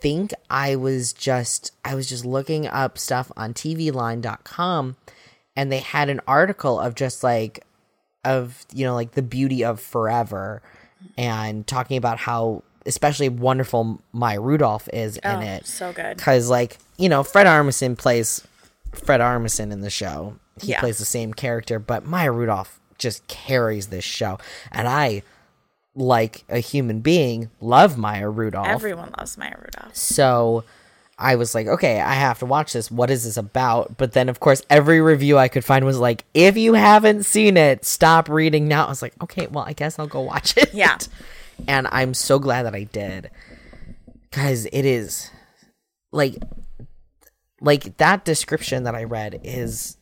[0.00, 4.96] think I was just I was just looking up stuff on tvline.com
[5.56, 7.64] and they had an article of just like
[8.24, 10.62] of you know like the beauty of forever
[11.16, 15.66] and talking about how especially wonderful Maya Rudolph is in oh, it.
[15.66, 16.16] so good.
[16.16, 18.46] Because like you know fred armisen plays
[18.94, 20.36] fred armisen in the show.
[20.60, 20.80] He Yeah.
[20.80, 24.38] plays the same character but maya rudolph just carries this show.
[24.72, 25.22] And i
[25.94, 28.68] like a human being love maya rudolph.
[28.68, 29.94] Everyone loves Maya Rudolph.
[29.94, 30.64] So
[31.22, 32.90] i was like okay i have to watch this.
[32.90, 33.96] What is this about?
[33.98, 37.56] But then of course every review i could find was like if you haven't seen
[37.56, 38.86] it stop reading now.
[38.86, 40.72] I was like okay well i guess i'll go watch it.
[40.72, 40.98] Yeah.
[41.68, 43.30] and i'm so glad that i did.
[44.30, 45.30] Because it is
[46.12, 46.36] like
[47.60, 49.96] like that description that i read is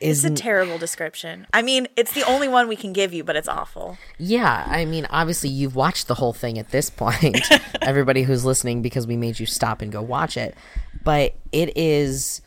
[0.00, 1.46] is it's a terrible description.
[1.52, 3.98] I mean it's the only one we can give you but it's awful.
[4.18, 7.40] Yeah i mean obviously you've watched the whole thing at this point.
[7.82, 10.54] Everybody who's listening because we made you stop and go watch it.
[11.04, 12.42] But it is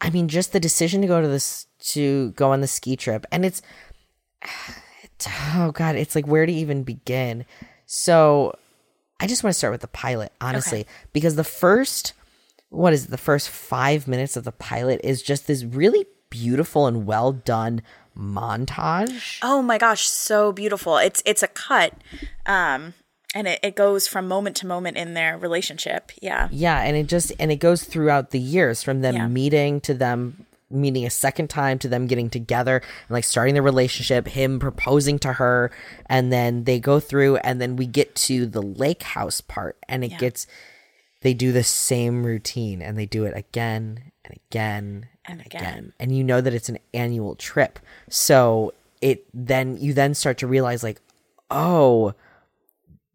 [0.00, 3.26] i mean just the decision to go to this to go on the ski trip.
[3.30, 3.62] And it's
[5.56, 7.44] oh god it's like where to even begin?
[7.86, 8.56] So
[9.20, 10.86] i just want to start with the pilot honestly.
[11.12, 12.12] Because the first
[12.70, 16.86] what is it, the first five minutes of the pilot is just this really beautiful
[16.86, 17.80] and well done
[18.16, 20.96] montage Oh my gosh, so beautiful.
[20.98, 21.92] It's it's a cut.
[22.46, 22.94] Um
[23.36, 26.12] and it, it goes from moment to moment in their relationship.
[26.22, 26.48] Yeah.
[26.52, 29.28] yeah and it just and it goes throughout the years from them Yeah.
[29.28, 33.62] meeting to them meeting a second time to them getting together and like starting the
[33.62, 35.70] relationship, him proposing to her,
[36.06, 40.02] and then they go through and then we get to the lake house part and
[40.04, 40.18] it Yeah.
[40.18, 40.46] gets
[41.24, 45.62] they do the same routine and they do it again and again and, again.
[45.62, 45.92] again.
[45.98, 47.78] And you know that it's an annual trip.
[48.10, 51.00] So it then you then start to realize like,
[51.50, 52.12] oh,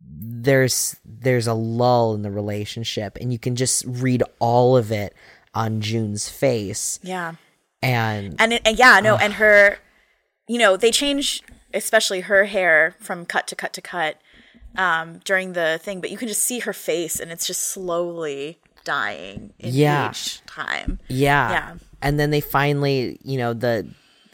[0.01, 5.13] there's there's a lull in the relationship and you can just read all of it
[5.53, 7.33] on June's face Yeah.
[7.83, 9.77] and And, it, and yeah, no, and her,
[10.47, 11.43] you know, they change,
[11.75, 14.17] especially her hair from cut to cut to cut
[14.79, 18.57] um, during the thing, but you can just see her face and it's just slowly
[18.85, 20.09] dying in Yeah.
[20.09, 20.99] each time.
[21.07, 21.51] Yeah.
[21.51, 21.73] Yeah.
[22.01, 23.87] And then they finally, you know, the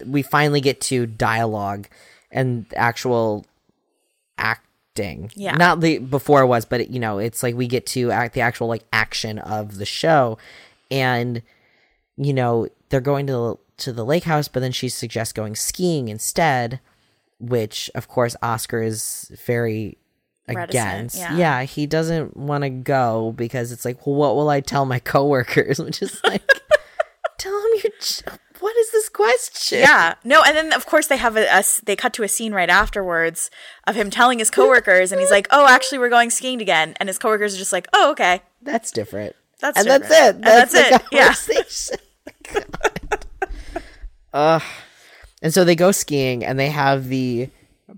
[0.06, 1.88] we finally get to dialogue
[2.32, 3.46] and actual
[4.38, 5.32] acting.
[5.36, 5.56] Yeah.
[5.56, 8.42] Not the before it was, but you know, it's like we get to act the
[8.42, 10.38] actual like action of the show
[10.92, 11.42] and
[12.18, 15.56] you know, they're going to the, to the lake house, but then she suggests going
[15.56, 16.80] skiing instead,
[17.40, 19.98] which of course Oscar is very
[20.48, 21.18] against.
[21.18, 21.36] yeah.
[21.38, 25.00] yeah, he doesn't want to go because it's like, well, what will I tell my
[25.14, 25.80] coworkers?
[25.80, 26.42] Which is like,
[27.38, 27.94] tell them you're.
[28.00, 29.80] j- What is this question?
[29.80, 32.54] Yeah, no, and then of course they have a, a they cut to a scene
[32.54, 33.50] right afterwards
[33.88, 37.10] of him telling his coworkers, and he's like, "Oh, actually, we're going skiing again," and
[37.10, 39.36] his coworkers are just like, "Oh, okay." that's different.
[39.60, 40.30] That's and that's different.
[40.30, 40.36] it.
[40.36, 40.90] And That's, that's
[41.90, 41.96] the
[42.60, 42.64] it.
[42.64, 43.80] Yeah.
[44.34, 44.62] Ugh.
[45.42, 47.50] And so they go skiing, and they have the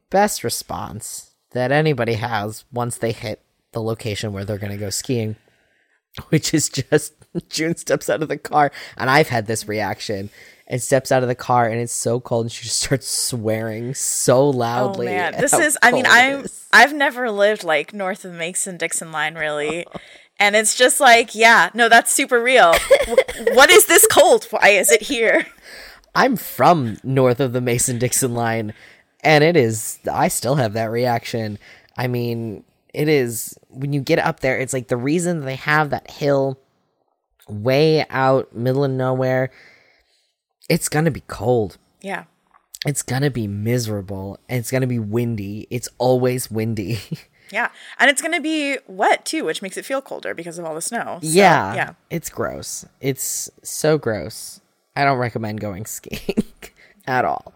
[0.09, 3.41] best response that anybody has once they hit
[3.71, 5.35] the location where they're going to go skiing,
[6.29, 7.13] which is just
[7.49, 10.29] June steps out of the car, and I've had this reaction.
[10.69, 13.93] And steps out of the car, and it's so cold, and she just starts swearing
[13.93, 15.07] so loudly.
[15.07, 15.77] Oh man, this is.
[15.81, 16.45] I mean, I'm.
[16.73, 19.85] I've never lived like north of the Mason Dixon line, really.
[20.39, 22.73] And it's just like, yeah, no, that's super real.
[23.53, 24.43] What is this cold?
[24.49, 25.47] Why is it here?
[26.13, 28.73] I'm from north of the Mason Dixon line,
[29.23, 29.99] and it is.
[30.11, 31.57] I still have that reaction.
[31.97, 34.57] I mean, it is when you get up there.
[34.59, 36.59] It's like the reason they have that hill
[37.47, 39.51] way out middle of nowhere.
[40.69, 41.77] It's gonna be cold.
[42.01, 42.25] Yeah.
[42.85, 44.39] It's gonna be miserable.
[44.49, 45.67] And it's gonna be windy.
[45.69, 46.99] It's always windy.
[47.51, 47.69] Yeah.
[47.97, 50.75] And it's going to be wet too, which makes it feel colder because of all
[50.75, 51.19] the snow.
[51.21, 51.93] So, yeah, Yeah.
[52.09, 52.85] It's gross.
[52.99, 54.59] It's so gross.
[54.97, 56.43] I don't recommend going skiing
[57.05, 57.53] at all.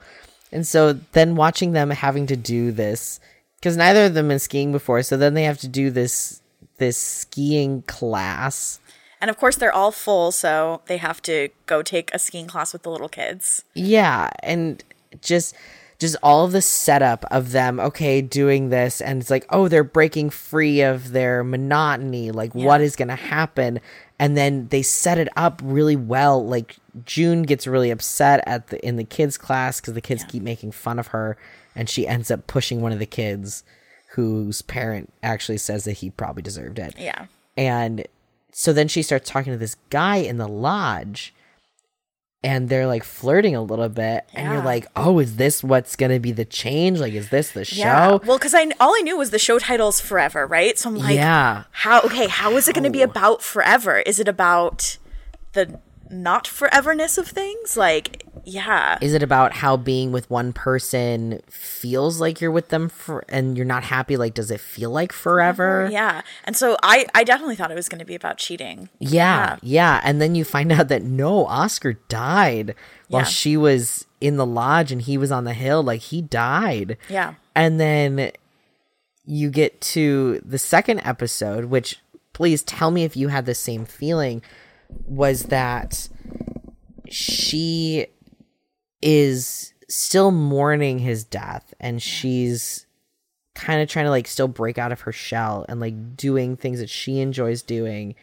[0.51, 3.19] And so then watching them having to do this
[3.61, 6.41] because neither of them been skiing before, so then they have to do this
[6.77, 8.79] this skiing class.
[9.21, 12.73] And of course, they're all full, so they have to go take a skiing class
[12.73, 13.63] with the little kids.
[13.75, 14.83] Yeah, and
[15.21, 15.55] just
[15.99, 19.83] just all of the setup of them okay doing this and it's like oh they're
[19.83, 23.79] breaking free of their monotony like what is going to happen
[24.21, 26.45] and then they set it up really well.
[26.45, 30.43] Like June gets really upset at the in the kids class cuz the kids keep
[30.43, 31.37] making fun of her
[31.75, 33.63] and she ends up pushing one of the kids
[34.11, 36.93] whose parent actually says that he probably deserved it.
[36.99, 37.25] Yeah.
[37.57, 38.05] and
[38.53, 41.33] so then she starts talking to this guy in the lodge
[42.43, 46.19] and they're like flirting a little bit and you're like oh is this what's gonna
[46.19, 48.07] be the change like is this the Yeah.
[48.17, 50.77] show Well, because I all I knew was the show title's Forever, right?
[50.77, 52.01] So I'm like, yeah how?
[52.01, 53.99] Okay, how is it to be about forever?
[53.99, 54.97] Is it about
[55.53, 57.77] the not foreverness of things?
[57.77, 58.97] Like, yeah.
[59.01, 63.55] is it about how being with one person feels like you're with them for and
[63.57, 66.21] you're not happy like does it feel like forever mm-hmm, Yeah.
[66.43, 68.89] And so I, I definitely thought it was going to be about cheating.
[68.99, 72.75] Yeah, yeah, and then you find out that no, Oscar died
[73.09, 73.27] while Yeah.
[73.27, 75.83] she was in the lodge and he was on the hill.
[75.83, 76.97] Like he died.
[77.09, 77.35] Yeah.
[77.55, 78.31] and then
[79.25, 81.99] you get to the second episode, which
[82.33, 84.41] please tell me if you had the same feeling.
[85.05, 86.09] Was that
[87.09, 88.07] she
[89.01, 92.85] is still mourning his death and she's
[93.55, 96.79] kind of trying to like still break out of her shell and like doing things
[96.79, 98.15] that she enjoys doing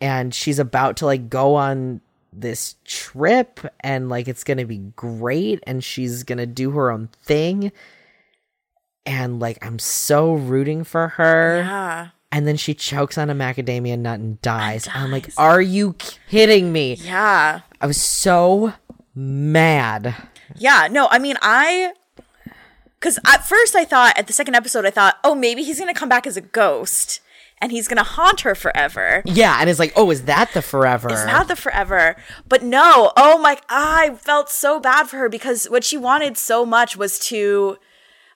[0.00, 2.00] and she's about to like go on
[2.32, 7.72] this trip and like it's gonna be great and she's gonna do her own thing
[9.06, 12.08] and like i'm so rooting for her Yeah.
[12.30, 14.86] and then she chokes on a macadamia nut and dies.
[14.86, 16.94] And I'm like, are you kidding me?
[17.00, 17.60] Yeah.
[17.80, 18.74] I was so
[19.18, 20.14] mad.
[20.56, 21.92] Yeah, no, I mean, I.
[22.98, 25.92] Because at first I thought, at the second episode, I thought, oh, maybe he's going
[25.92, 27.20] to come back as a ghost
[27.60, 29.22] and he's going to haunt her forever.
[29.24, 31.10] Yeah, and it's like, oh, is that the forever?
[31.10, 32.16] Is that the forever?
[32.48, 36.64] But no, oh my, I felt so bad for her because what she wanted so
[36.64, 37.76] much was to.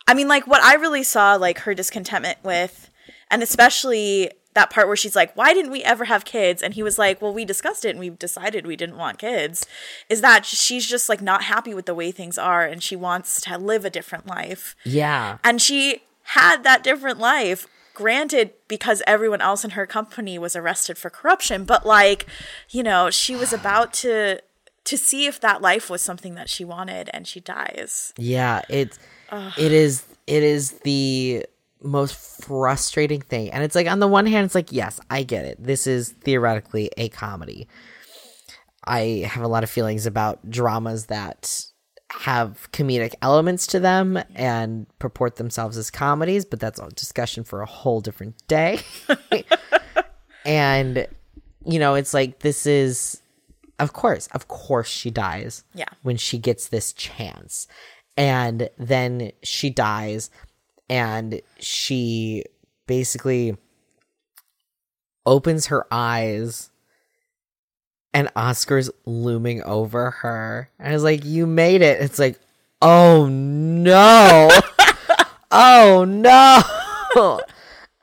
[0.08, 2.90] I mean, like, what I really saw, like, her discontentment with,
[3.30, 6.82] and especially that part where she's like, "Why didn't we ever have kids?" And he
[6.82, 9.66] was like, "Well, we discussed it and we decided we didn't want kids."
[10.08, 13.40] Is that she's just like not happy with the way things are and she wants
[13.42, 14.76] to live a different life.
[14.84, 15.38] Yeah.
[15.42, 17.66] And she had that different life.
[17.94, 22.26] Granted, because everyone else in her company was arrested for corruption, but like,
[22.70, 24.40] you know, she was about to
[24.84, 28.12] to see if that life was something that she wanted and she dies.
[28.16, 28.98] Yeah, it's
[29.58, 31.46] it is it is the
[31.82, 33.50] most frustrating thing.
[33.50, 35.62] And it's like on the one hand it's like yes, I get it.
[35.62, 37.68] This is theoretically a comedy.
[38.84, 41.66] I have a lot of feelings about dramas that
[42.10, 47.62] have comedic elements to them and purport themselves as comedies, but that's a discussion for
[47.62, 48.80] a whole different day.
[50.44, 51.06] and
[51.64, 53.22] you know, it's like this is
[53.78, 55.64] of course, of course she dies.
[55.74, 55.88] Yeah.
[56.02, 57.66] When she gets this chance.
[58.16, 60.30] And then she dies
[60.92, 62.44] and she
[62.86, 63.56] basically
[65.24, 66.68] opens her eyes
[68.12, 70.68] and Oscar's looming over her.
[70.78, 72.02] And it's like, you made it.
[72.02, 72.38] It's like,
[72.82, 74.50] oh no.
[75.50, 76.60] oh no.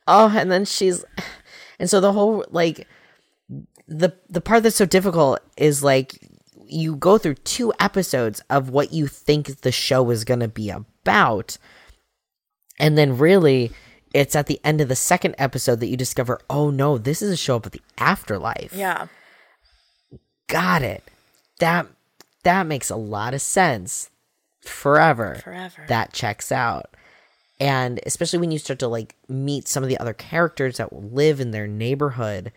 [0.08, 1.06] oh, and then she's
[1.78, 2.88] and so the whole like
[3.88, 6.28] the the part that's so difficult is like
[6.65, 10.71] you go through two episodes of what you think the show is going to be
[10.71, 11.60] about
[12.80, 13.72] and then really
[14.13, 17.32] it's at the end of the second episode that you discover oh no this is
[17.32, 18.74] a show about the afterlife.
[18.74, 19.08] Yeah.
[20.48, 21.04] got it.
[21.60, 21.88] That
[22.44, 24.10] that makes a lot of sense.
[24.62, 25.86] Forever Forever.
[25.88, 26.96] that checks out.
[27.62, 31.39] And especially when you start to like meet some of the other characters that live
[31.39, 32.52] in their neighborhood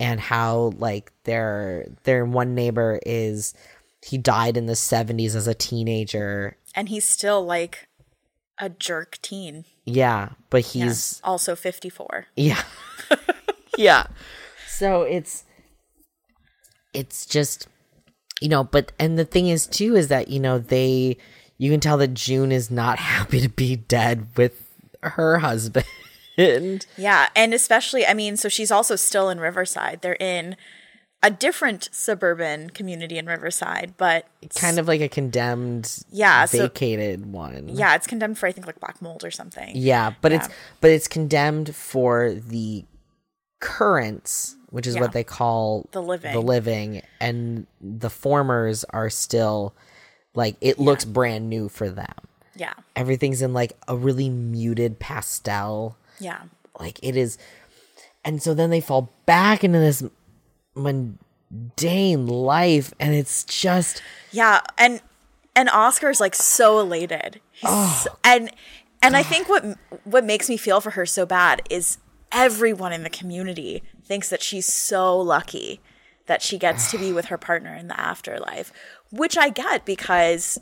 [0.00, 3.54] and how like their their one neighbor is
[4.04, 6.56] he died in the 70s as a teenager.
[6.74, 7.86] And he's still like
[8.62, 9.64] a jerk teen.
[9.84, 10.84] yeah but Yeah.
[10.86, 12.26] he's also 54.
[12.36, 12.62] Yeah.
[13.76, 14.06] yeah.
[14.68, 15.44] So it's
[16.94, 17.66] it's just
[18.40, 21.16] you know, but and the thing is too is that, you know, they
[21.58, 24.68] you can tell that June is not happy to be dead with
[25.02, 25.86] her husband.
[26.96, 30.00] Yeah, and especially, I mean, so she's also still in Riverside.
[30.02, 30.56] They're in
[31.24, 36.58] a different suburban community in Riverside, but it's kind of like a condemned Yeah, so-
[36.66, 37.68] vacated one.
[37.68, 39.70] yeah, it's condemned for I think like black mold or something.
[39.76, 40.48] Yeah, but it's
[40.80, 42.84] but it's condemned for the
[43.60, 45.00] currents, which is Yeah.
[45.02, 46.32] what they call The living.
[46.32, 49.74] The living, and the formers are still
[50.34, 52.14] like it looks brand new for them.
[52.56, 52.74] Yeah.
[52.96, 55.96] Everything's in like a really muted pastel.
[56.18, 56.42] Yeah.
[56.80, 57.38] Like it is,
[58.24, 60.02] and so then they fall back into this
[60.74, 65.00] mundane life, and it's just Yeah, and
[65.54, 67.40] and Oscar's like so elated.
[67.62, 68.50] Oh, so- and
[69.02, 69.64] and I think what
[70.04, 71.98] what makes me feel for her so bad is
[72.30, 75.80] everyone in the community thinks that she's so lucky
[76.26, 78.72] that she gets to be with her partner in the afterlife,
[79.10, 80.58] which I get because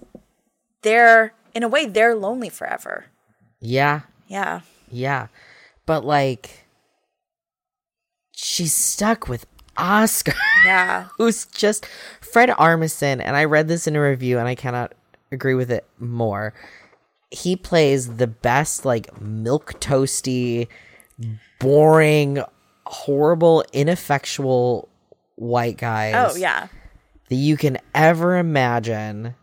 [0.83, 3.07] they're in a way they're lonely forever.
[3.61, 4.61] yeah, Yeah.
[4.91, 5.27] Yeah.
[5.87, 6.65] But like
[8.33, 9.50] she's stuck with
[9.81, 11.07] Oscar, Yeah.
[11.19, 11.87] who's just
[12.21, 14.93] Fred Armisen, and I read this in a review and I cannot
[15.33, 16.53] agree with it more.
[17.31, 20.69] He plays the best like milk toasty,
[21.59, 22.43] boring,
[22.87, 24.89] horrible, ineffectual
[25.37, 26.69] white guys Oh, yeah.
[27.29, 29.35] that you can ever imagine.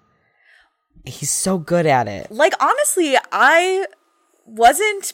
[1.05, 2.29] He's so good at it.
[2.31, 3.85] Like honestly, I
[4.45, 5.13] wasn't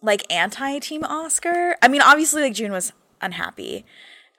[0.00, 1.76] like anti team Oscar.
[1.82, 3.84] I mean, obviously like June was unhappy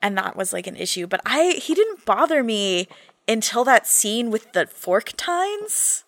[0.05, 2.87] and that was like an issue, but I he didn't bother me
[3.27, 6.03] until that scene with the fork tines.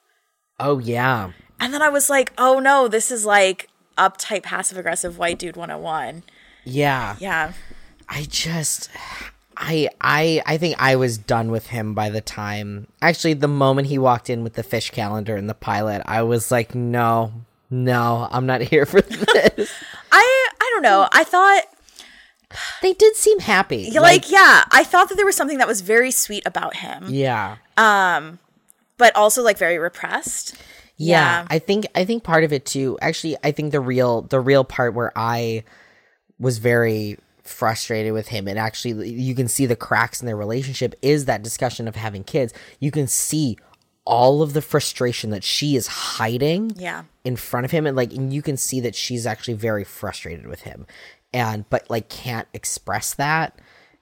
[0.60, 1.31] Oh yeah.
[1.60, 5.55] And then I was like, "Oh no, this is like uptight passive aggressive white dude
[5.55, 6.21] 101."
[6.63, 7.15] Yeah.
[7.19, 7.53] Yeah.
[8.07, 8.91] I just
[9.57, 13.88] I I I think I was done with him by the time actually the moment
[13.88, 17.31] he walked in with the fish calendar and the pilot, I was like, no,
[17.71, 19.71] no, I'm not here for this.
[20.12, 21.10] I I don't know.
[21.12, 21.63] I thought
[22.81, 23.91] they did seem happy.
[23.91, 27.57] like, yeah, I thought that there was something that was very sweet about him, yeah.
[27.75, 28.39] Um,
[28.97, 30.55] but also like very repressed.
[30.95, 31.41] yeah.
[31.41, 31.47] Yeah.
[31.49, 32.97] I think I think part of it too.
[33.01, 35.63] Actually, I think the real the real part where I
[36.39, 40.93] was very frustrated with him and actually you can see the cracks in their relationship
[41.01, 42.53] is that discussion of having kids.
[42.80, 43.57] You can see
[44.03, 47.03] all of the frustration that she is hiding Yeah.
[47.24, 50.47] in front of him and like and you can see that she's actually very frustrated
[50.47, 50.86] with him
[51.34, 53.59] and but like can't express that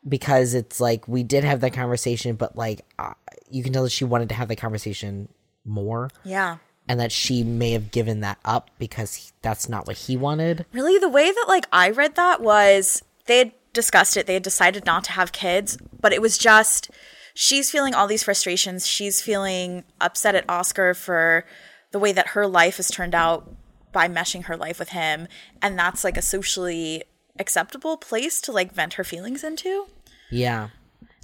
[0.07, 3.13] because it's like we did have that conversation but like uh,
[3.49, 5.27] you can tell that she wanted to have that conversation
[5.65, 6.57] more Yeah.
[6.87, 10.65] and that she may have given that up because he, that's not what he wanted.
[10.71, 14.27] Really, the way that like I read that was they had discussed it.
[14.27, 16.91] They had decided not to have kids, but it was just
[17.33, 18.85] she's feeling all these frustrations.
[18.85, 21.45] She's feeling upset at Oscar for
[21.91, 23.51] the way that her life has turned out
[23.91, 25.27] by meshing her life with him,
[25.63, 27.01] and that's like a socially
[27.39, 29.87] acceptable place to like vent her feelings into.
[30.31, 30.69] Yeah.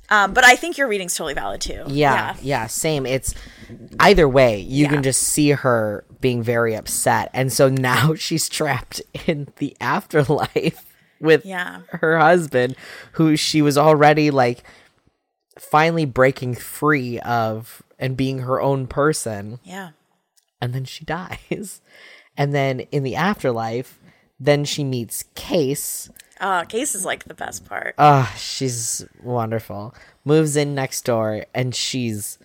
[0.10, 1.84] Um, but I think your reading's totally valid too.
[1.88, 3.06] Yeah, yeah, same.
[3.06, 3.34] It's
[4.00, 4.90] either way, you Yeah.
[4.92, 7.30] can just see her being very upset.
[7.34, 10.86] And so now she's trapped in the afterlife
[11.22, 11.82] with Yeah.
[11.92, 12.76] her husband,
[13.14, 14.64] who she was already like
[15.58, 19.60] finally breaking free of and being her own person.
[19.64, 19.92] Yeah.
[20.62, 21.80] And then she dies.
[22.36, 23.98] And then in the afterlife,
[24.42, 26.10] then she meets Kase.
[26.40, 27.94] Uh, Kase is like the best part.
[28.00, 29.94] Ah, she's wonderful.
[30.26, 32.40] Moves in next door and she's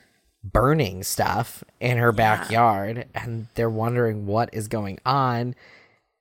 [0.44, 5.54] burning stuff in her backyard and they're wondering what is going on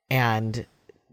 [0.10, 0.66] and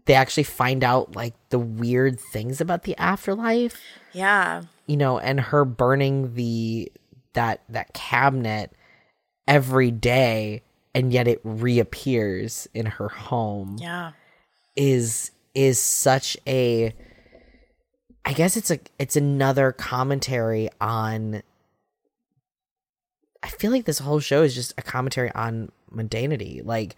[0.05, 3.81] they actually find out like the weird things about the afterlife,
[4.13, 4.63] yeah.
[4.87, 6.91] you know, and her burning the
[7.33, 8.71] that that cabinet
[9.47, 10.61] every day
[10.95, 14.11] and yet it reappears in her home Yeah.
[14.75, 16.93] Is is such a
[18.25, 21.43] I guess it's a it's another commentary on
[23.41, 26.65] I feel like this whole show is just a commentary on mundanity.
[26.65, 26.95] Like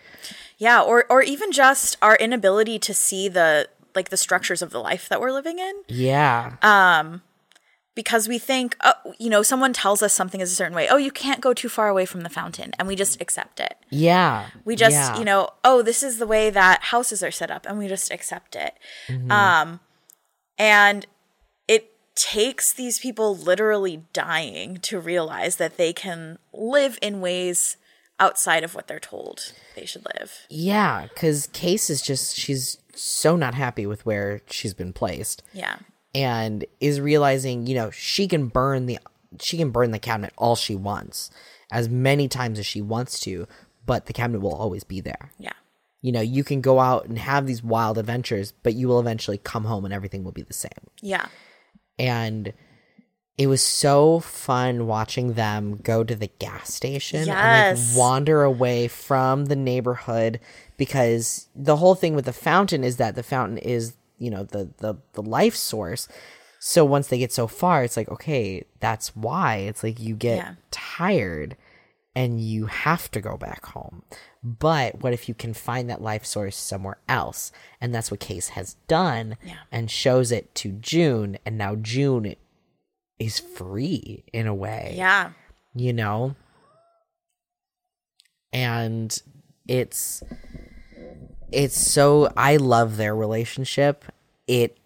[0.57, 4.79] Yeah, or or even just our inability to see the like the structures of the
[4.79, 6.57] life that we're living in yeah.
[6.61, 7.21] Um,
[7.95, 10.87] because we think oh, you know someone tells us something is a certain way.
[10.89, 13.75] Oh, you can't go too far away from the fountain and we just accept it.
[13.89, 14.47] yeah.
[14.65, 15.17] We just, yeah.
[15.17, 18.11] you know, oh, this is the way that houses are set up and we just
[18.11, 18.73] accept it.
[19.07, 19.31] Mm-hmm.
[19.31, 19.79] Um
[20.57, 21.05] and
[21.67, 27.77] it takes these people literally dying to realize that they can live in ways
[28.19, 30.45] outside of what they're told they should live.
[30.49, 35.77] Yeah, cuz Kase is just she's so not happy with where she's been placed Yeah.
[36.15, 38.97] And is realizing, you know, she can burn the
[39.39, 41.29] she can burn the cabinet all she wants
[41.71, 43.45] as many times as she wants to,
[43.85, 45.31] but the cabinet will always be there.
[45.37, 45.51] Yeah.
[46.01, 49.39] you know, you can go out and have these wild adventures, but you will eventually
[49.39, 50.69] come home and everything will be the same.
[51.01, 51.25] Yeah.
[51.97, 52.53] And
[53.39, 58.87] it was so fun watching them go to the gas station and like wander away
[58.87, 60.39] from the neighborhood
[60.77, 64.69] because the whole thing with the fountain is that the fountain is, you know, the
[64.77, 66.07] the the life source.
[66.59, 69.57] So once they get so far, it's like, okay, that's why.
[69.57, 70.55] It's like you get Yeah.
[70.71, 71.57] tired
[72.15, 74.01] and you have to go back home.
[74.41, 77.51] But what if you can find that life source somewhere else?
[77.81, 79.57] And that's what Kase has done Yeah.
[79.71, 81.37] and shows it to June.
[81.45, 82.35] And now June
[83.19, 85.31] is free in a way, Yeah.
[85.75, 86.35] you know?
[88.53, 89.15] And
[89.67, 90.23] it's
[91.51, 94.05] it's so I love their relationship.
[94.47, 94.77] It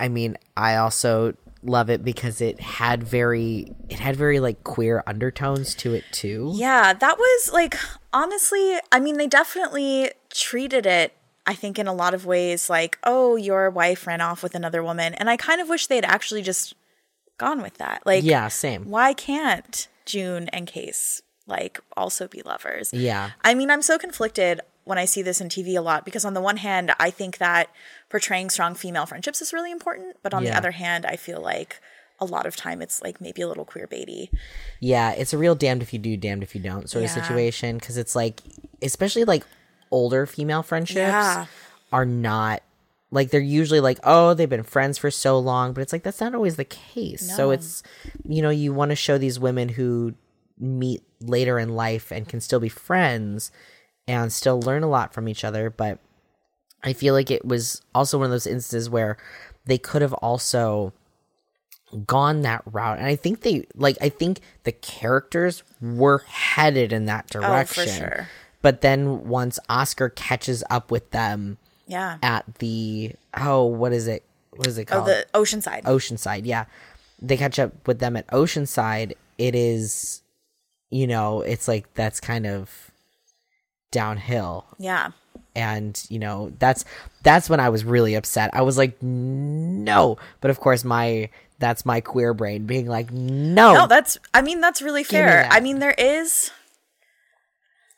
[0.00, 5.02] I mean, I also love it because it had very it had very like queer
[5.06, 6.52] undertones to it too.
[6.54, 7.76] Yeah, that was like
[8.12, 11.14] honestly, I mean they definitely treated it
[11.46, 14.82] I think in a lot of ways like, "Oh, your wife ran off with another
[14.82, 16.74] woman." And I kind of wish they'd actually just
[17.38, 18.02] gone with that.
[18.04, 18.84] Like Yeah, same.
[18.90, 22.92] why can't June and Kase like also be lovers?
[22.92, 23.30] Yeah.
[23.42, 26.32] I mean, I'm so conflicted when I see this in TV a lot because on
[26.32, 27.68] the one hand, I think that
[28.08, 31.80] portraying strong female friendships is really important, but on the other hand, I feel like
[32.20, 34.30] a lot of time it's like maybe a little queer baity.
[34.80, 37.76] Yeah, it's a real damned if you do, damned if you don't sort of situation
[37.78, 38.40] because it's like,
[38.82, 39.44] especially like
[39.90, 41.46] older female friendships Yeah.
[41.92, 42.62] are not
[43.10, 46.20] like they're usually like, oh, they've been friends for so long, but it's like that's
[46.20, 47.34] not always the case.
[47.36, 47.82] So it's,
[48.26, 50.14] you know, you want to show these women who
[50.58, 53.50] meet later in life and can still be friends
[54.08, 55.98] and still learn a lot from each other, but
[56.82, 59.16] I feel like it was also one of those instances where
[59.66, 60.92] they could have also
[62.06, 67.06] gone that route and i think they like i think the characters were headed in
[67.06, 68.28] that Oh, direction for sure.
[68.60, 71.56] but then once oscar catches up with them
[71.86, 72.18] Yeah.
[72.22, 75.08] at the oh what is it what is it called?
[75.08, 75.82] Oh, called the Oceanside.
[75.84, 76.66] oceanside yeah
[77.22, 80.20] they catch up with them at oceanside it is
[80.90, 82.87] you know it's like that's kind of
[83.90, 85.10] downhill Yeah.
[85.56, 86.84] and you know that's
[87.22, 91.84] that's when i was really upset i was like no but of course my that's
[91.86, 95.42] my queer brain being like no, No, that's I mean that's really me fair.
[95.42, 95.52] that.
[95.52, 96.50] I mean there is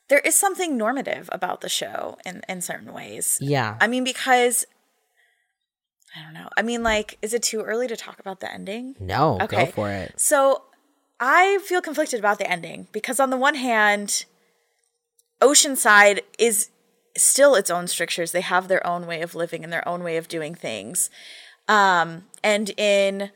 [0.09, 3.39] there is something normative about the show in in certain ways.
[3.41, 4.65] yeah I mean because
[6.17, 6.49] I don't know.
[6.57, 8.97] I mean like is it too early to talk about the ending?
[8.99, 9.71] no go Okay.
[9.73, 10.63] for it So
[11.21, 14.25] I feel conflicted about the ending because on the one hand,
[15.41, 16.71] Oceanside is
[17.17, 18.33] still its own strictures.
[18.33, 21.11] They have their own way of living and their own way of doing things.
[21.69, 23.31] Um, and in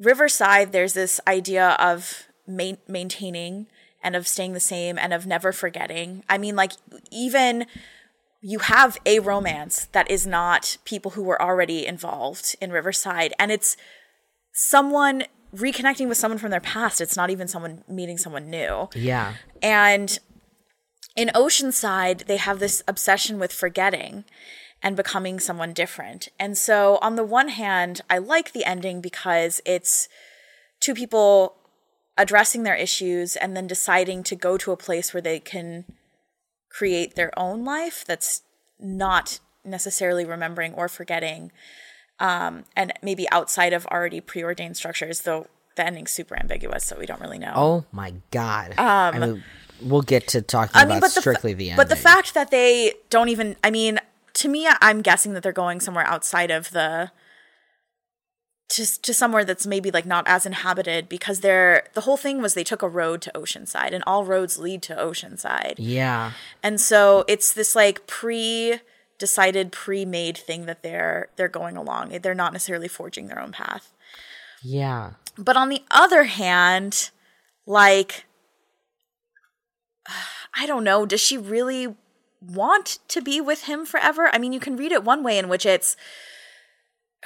[0.00, 3.66] Riverside, there's this idea of ma- maintaining
[4.02, 6.24] and of staying the same and of never forgetting.
[6.28, 6.72] I mean, like,
[7.10, 7.66] even
[8.42, 13.50] you have a romance that is not people who were already involved in Riverside, and
[13.50, 13.76] it's
[14.52, 15.24] someone
[15.56, 17.00] reconnecting with someone from their past.
[17.00, 18.88] It's not even someone meeting someone new.
[18.94, 19.34] Yeah.
[19.62, 20.18] And
[21.16, 24.24] in Oceanside, they have this obsession with forgetting
[24.82, 26.28] and becoming someone different.
[26.38, 30.08] And so, on the one hand, I like the ending because it's
[30.80, 31.56] two people
[32.16, 35.84] addressing their issues and then deciding to go to a place where they can
[36.68, 38.42] create their own life that's
[38.78, 41.50] not necessarily remembering or forgetting
[42.20, 45.46] um, and maybe outside of already preordained structures though
[45.76, 48.74] the ending's super ambiguous so we don't really know Oh my god.
[49.14, 49.44] I mean,
[49.84, 51.76] we'll get to talking about the fa- strictly the end.
[51.76, 53.98] But the fact that they don't even I mean,
[54.34, 57.10] to me I'm guessing that they're going somewhere outside of the
[58.70, 62.54] to, to somewhere that's maybe like not as inhabited because they're the whole thing was
[62.54, 65.74] they took a road to Oceanside and all roads lead to Oceanside.
[65.78, 66.32] Yeah.
[66.62, 68.80] And so it's this like pre
[69.18, 72.18] decided pre-made thing that they're they're going along.
[72.20, 73.92] They're not necessarily forging their own path.
[74.62, 75.12] Yeah.
[75.36, 77.10] But on the other hand,
[77.66, 78.24] like,
[80.54, 81.94] I don't know, does she really
[82.40, 84.30] want to be with him forever?
[84.32, 85.96] I mean, you can read it one way in which it's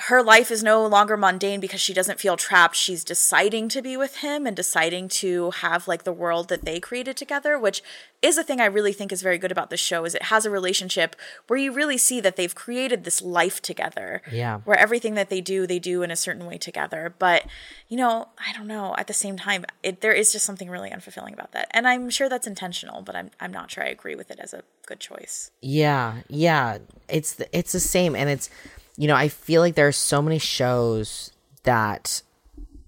[0.02, 2.76] her life is no longer mundane because she doesn't feel trapped.
[2.76, 6.78] She's deciding to be with him and deciding to have like the world that they
[6.78, 7.82] created together, which
[8.22, 10.46] is a thing I really think is very good about this show is it has
[10.46, 11.16] a relationship
[11.48, 14.22] where you really see that they've created this life together.
[14.30, 14.60] Yeah.
[14.60, 17.12] Where everything that they do, they do in a certain way together.
[17.18, 17.46] But,
[17.88, 20.90] you know, I don't know, at the same time, it, there is just something really
[20.90, 21.68] unfulfilling about that.
[21.72, 24.54] And I'm sure that's intentional, but I'm I'm not sure I agree with it as
[24.54, 25.50] a good choice.
[25.60, 26.78] Yeah, yeah.
[27.08, 28.48] It's the, it's the same, and it's
[28.98, 31.30] you know I feel like there are so many shows
[31.62, 32.20] that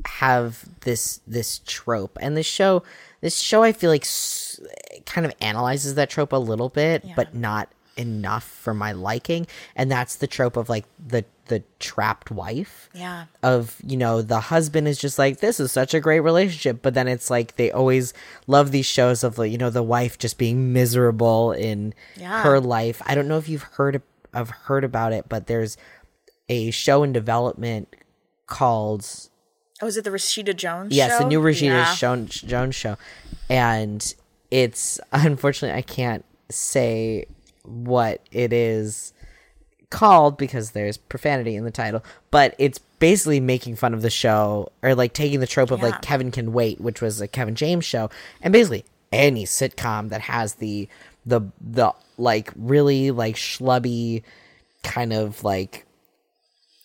[0.06, 2.82] have this this trope, and this show
[3.20, 4.60] this show I feel like s-
[5.06, 9.46] kind of analyzes that trope a little bit, but not enough for my liking,
[9.76, 13.24] and that's the trope of like the the trapped wife Yeah.
[13.42, 16.80] of you know the husband is just like this is such a great relationship.
[16.80, 18.14] But then it's like they always
[18.46, 22.42] love these shows of like you know the wife just being miserable in Yeah.
[22.42, 23.02] her life.
[23.04, 24.00] I don't know if you've heard
[24.32, 25.76] of heard about it but there's
[26.50, 27.88] a show in development
[28.46, 29.06] called
[29.82, 31.18] Oh, is it the Rashida Jones yes show?
[31.20, 31.94] the new Rashida Yeah.
[31.96, 32.96] Jones, Jones show
[33.48, 34.14] and
[34.50, 37.24] it's unfortunately i can't say
[37.62, 39.12] what it is
[39.90, 44.70] called because there's profanity in the title, but it's basically making fun of the show
[44.82, 47.84] or like taking the trope of like Kevin Can Wait, which was a Kevin James
[47.84, 48.08] show,
[48.40, 50.88] and basically any sitcom that has the
[51.26, 54.22] the the like really like schlubby
[54.84, 55.84] kind of like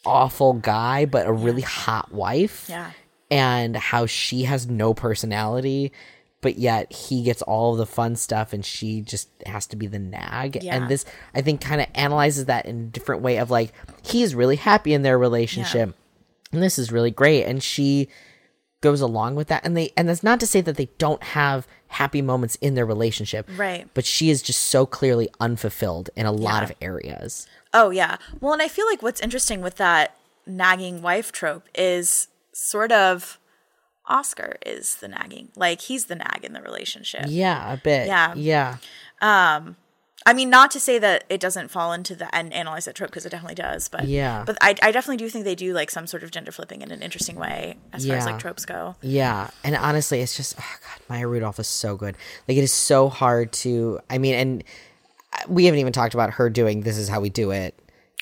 [0.06, 2.91] awful guy but a really hot wife Yeah.
[3.32, 5.91] and how she has no personality
[6.41, 9.97] but yet he gets all the fun stuff and she just has to be the
[9.97, 10.60] nag.
[10.62, 10.76] Yeah.
[10.76, 11.03] and this
[11.34, 14.93] i think kind of analyzes that in a different way of like he's really happy
[14.93, 15.95] in their relationship.
[16.51, 17.43] And this is really great.
[17.43, 18.08] And she
[18.89, 21.67] goes along with that and they and that's not to say that they don't have
[21.88, 23.88] happy moments in their relationship Right.
[23.95, 26.63] but she is just so clearly unfulfilled in a lot Yeah.
[26.69, 28.15] of areas Oh yeah.
[28.39, 30.15] Well, and I feel like what's interesting with that
[30.45, 33.38] nagging wife trope is sort of
[34.07, 35.49] Oscar is the nagging.
[35.55, 37.25] Like he's the nag in the relationship.
[37.27, 38.33] yeah a bit Yeah.
[38.36, 38.77] yeah
[39.21, 39.75] um,
[40.28, 43.09] I mean, not to say that it doesn't fall into the and analyze that trope
[43.11, 44.43] because it definitely does, but Yeah.
[44.45, 46.89] But I, I definitely do think they do like some sort of gender flipping in
[46.91, 48.95] an interesting way as far as like tropes go.
[49.01, 52.16] Yeah, and honestly, it's just oh god, Maya Rudolph is so good.
[52.47, 53.99] Like it is so hard to.
[54.09, 54.63] I mean, and
[55.34, 57.78] uh, we haven't even talked about her doing "This Is How We Do It."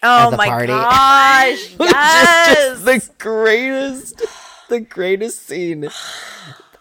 [0.06, 0.68] Oh the my party.
[0.68, 1.76] gosh!
[1.80, 2.84] Yes.
[2.84, 4.22] just the greatest,
[4.68, 5.88] the greatest scene.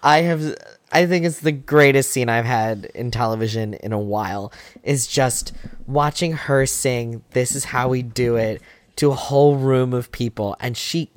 [0.02, 0.56] I have.
[0.92, 4.52] I think it's the greatest scene I've had in television in a while.
[4.82, 5.52] Is just
[5.86, 8.62] watching her sing "This Is How We Do It"
[8.96, 11.10] to a whole room of people, and she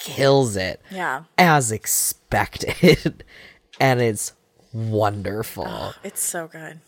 [0.00, 3.22] kills it yeah, as expected
[3.80, 4.32] and it's
[4.72, 6.80] wonderful it's so good.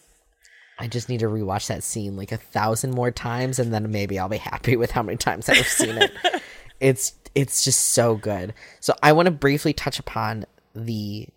[0.79, 4.19] i just need to rewatch that scene like a thousand more times and then maybe
[4.19, 6.11] i'll be happy with how many times i've seen it
[6.81, 11.29] it's it's just so good so i want to briefly touch upon the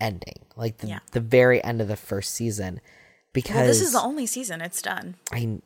[0.00, 0.98] ending like the, Yeah.
[1.12, 2.80] the very end of the first season
[3.32, 5.16] because Well, this is the only season it's done.
[5.32, 5.58] i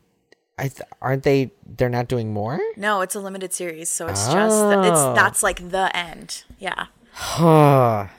[0.58, 4.26] i th- aren't they they're not doing more No, it's a limited series, so it's
[4.26, 4.82] just the, Oh.
[4.82, 6.44] it's that's like the end.
[6.58, 6.86] Yeah.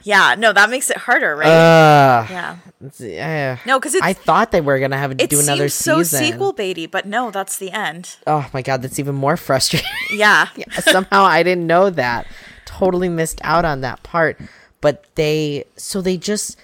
[0.02, 1.46] yeah, no, that makes it harder, right?
[1.48, 2.56] Uh, yeah.
[2.98, 3.58] yeah.
[3.66, 6.24] No, because I thought they were gonna have it do another seems so season.
[6.32, 8.16] sequel baity, but no, that's the end.
[8.26, 9.88] Oh my god, that's even more frustrating.
[10.10, 10.48] Yeah.
[10.80, 12.26] Somehow I didn't know that.
[12.64, 14.38] Totally missed out on that part.
[14.82, 16.58] But they so they just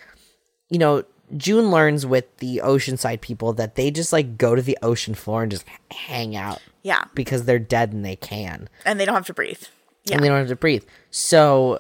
[0.69, 1.05] you know,
[1.37, 5.43] June learns with the Oceanside people that they just like go to the ocean floor
[5.43, 7.05] and just hang out Yeah.
[7.14, 8.69] because they're dead and they can.
[8.85, 9.62] And they don't have to breathe.
[10.05, 10.16] Yeah.
[10.16, 10.85] and they don't have to breathe.
[11.11, 11.79] So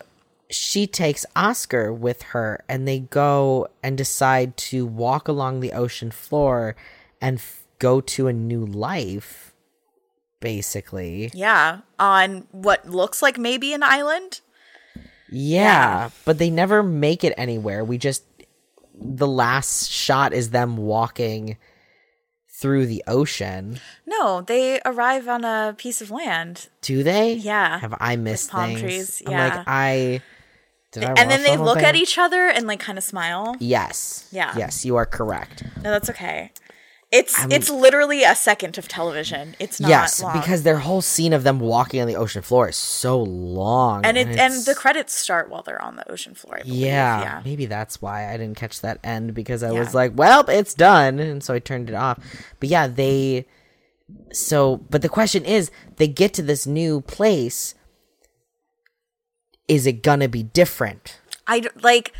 [0.50, 6.10] she takes Oscar with her, and they go and decide to walk along the ocean
[6.10, 6.74] floor
[7.20, 9.52] and f- go to a new life,
[10.40, 11.30] basically.
[11.34, 11.80] Yeah.
[11.98, 14.40] On what looks like maybe an island.
[15.30, 17.84] Yeah, but they never make it anywhere.
[17.84, 18.24] We just
[19.00, 21.56] the last shot is them walking
[22.58, 23.78] through the ocean.
[24.06, 26.68] No, they arrive on a piece of land.
[26.82, 27.34] Do they?
[27.34, 27.78] Yeah.
[27.78, 28.80] Have I missed palm things?
[28.80, 29.56] trees, I'm yeah.
[29.56, 30.22] like I.
[30.90, 33.56] Did I and then they the look at each other and like kind of smile.
[33.60, 34.26] Yes.
[34.32, 34.54] Yeah.
[34.56, 35.62] Yes, you are correct.
[35.76, 36.50] No, that's okay.
[37.10, 39.56] It's it's literally a second of television.
[39.58, 40.38] It's not yes, long.
[40.38, 44.18] because their whole scene of them walking on the ocean floor is so long, and
[44.18, 46.58] it and it's- the credits start while they're on the ocean floor.
[46.58, 47.42] I yeah, yeah.
[47.46, 49.78] maybe that's why I didn't catch that end because I Yeah.
[49.78, 52.18] was like, well, it's done, and so I turned it off.
[52.60, 53.46] But yeah, they.
[54.32, 57.74] So, but the question is, they get to this new place.
[59.66, 61.20] Is it gonna be different?
[61.46, 62.12] I like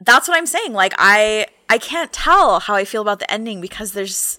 [0.00, 0.72] that's what I'm saying.
[0.72, 4.38] Like I I can't tell how I feel about the ending because there's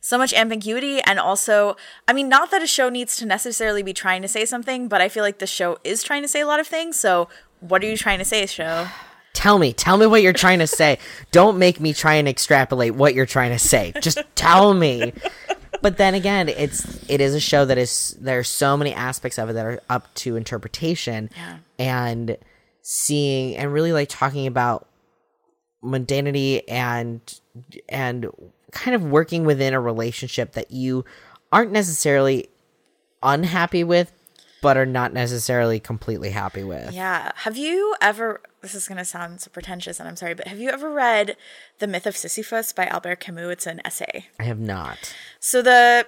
[0.00, 1.76] so much ambiguity and also
[2.08, 5.00] I mean not that a show needs to necessarily be trying to say something, but
[5.02, 6.98] I feel like the show is trying to say a lot of things.
[6.98, 7.28] So
[7.60, 8.88] what are you trying to say, show?
[9.34, 10.98] Tell me, tell me what you're trying to say.
[11.30, 13.92] Don't make me try and extrapolate what you're trying to say.
[14.00, 15.12] Just tell me.
[15.82, 19.50] But then again, it's it is a show that is there's so many aspects of
[19.50, 21.58] it that are up to interpretation Yeah.
[21.78, 22.36] and
[22.82, 24.88] seeing and really like talking about
[25.82, 27.40] mundanity and
[27.88, 28.26] and
[28.70, 31.04] kind of working within a relationship that you
[31.52, 32.48] aren't necessarily
[33.22, 34.12] unhappy with
[34.62, 36.92] but are not necessarily completely happy with.
[36.92, 37.32] Yeah.
[37.34, 40.70] Have you ever this is gonna sound so pretentious and I'm sorry, but have you
[40.70, 41.36] ever read
[41.80, 43.50] The Myth of Sisyphus by Albert Camus?
[43.52, 44.28] It's an essay.
[44.38, 45.14] I have not.
[45.40, 46.06] So the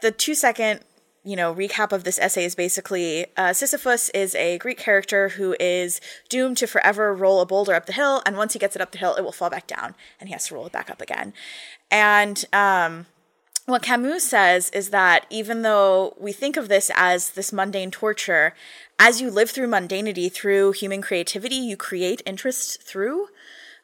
[0.00, 0.80] the two second
[1.24, 5.54] you know recap of this essay is basically uh, Sisyphus is a Greek character who
[5.60, 8.82] is doomed to forever roll a boulder up the hill, and once he gets it
[8.82, 10.90] up the hill, it will fall back down, and he has to roll it back
[10.90, 11.32] up again.
[11.90, 13.06] And um,
[13.66, 18.54] what Camus says is that even though we think of this as this mundane torture,
[18.98, 23.28] as you live through mundanity through human creativity, you create interest through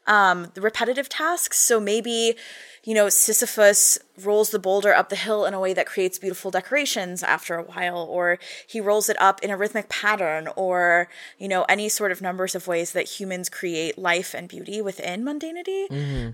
[0.08, 1.58] um, the repetitive tasks.
[1.60, 2.34] So maybe,
[2.82, 6.50] you know, Sisyphus rolls the boulder up the hill in a way that creates beautiful
[6.50, 11.46] decorations after a while, or he rolls it up in a rhythmic pattern, or, you
[11.46, 15.90] know, any sort of numbers of ways that humans create life and beauty within mundanity.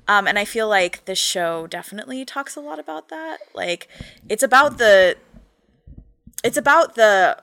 [0.07, 3.39] Um, and I feel like this show definitely talks a lot about that.
[3.53, 3.89] Like,
[4.29, 5.17] it's about the,
[6.45, 7.43] it's about the,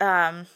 [0.00, 0.46] um,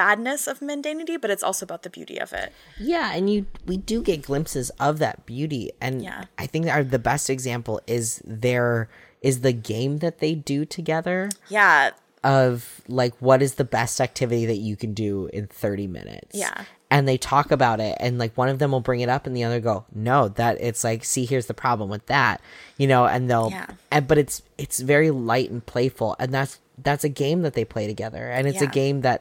[0.00, 2.52] badness of mundanity, but it's also about the beauty of it.
[2.78, 6.24] Yeah, and you we do get glimpses of that beauty, and Yeah.
[6.38, 8.88] I think our, the best example is their
[9.20, 11.90] is the game that they do together Yeah,
[12.24, 16.32] of like what is the best activity that you can do in 30 minutes.
[16.36, 16.64] Yeah.
[16.92, 19.36] And they talk about it and like one of them will bring it up and
[19.36, 22.40] the other go, "No, that it's like see here's the problem with that."
[22.78, 23.66] You know, and they'll Yeah.
[23.92, 27.64] and but it's it's very light and playful and that's that's a game that they
[27.64, 29.20] play together and it's a game that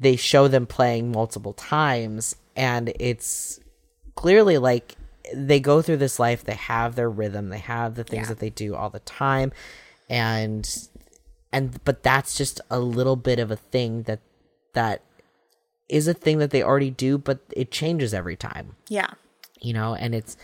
[0.00, 3.60] they show them playing multiple times and it's
[4.14, 4.96] clearly like
[5.34, 8.28] they go through this life they have their rhythm they have the things Yeah.
[8.30, 9.52] that they do all the time
[10.08, 10.88] and
[11.52, 14.20] and but that's just a little bit of a thing that
[14.74, 15.02] that
[15.88, 19.10] is a thing that they already do but it changes every time yeah,
[19.60, 20.36] you know and it's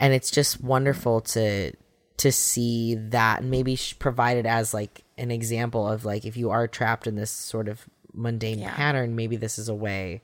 [0.00, 1.72] and it's just wonderful to
[2.16, 6.36] to see that and maybe sh- provide it as like an example of like if
[6.36, 8.74] you are trapped in this sort of mundane Yeah.
[8.74, 10.22] pattern maybe this is a way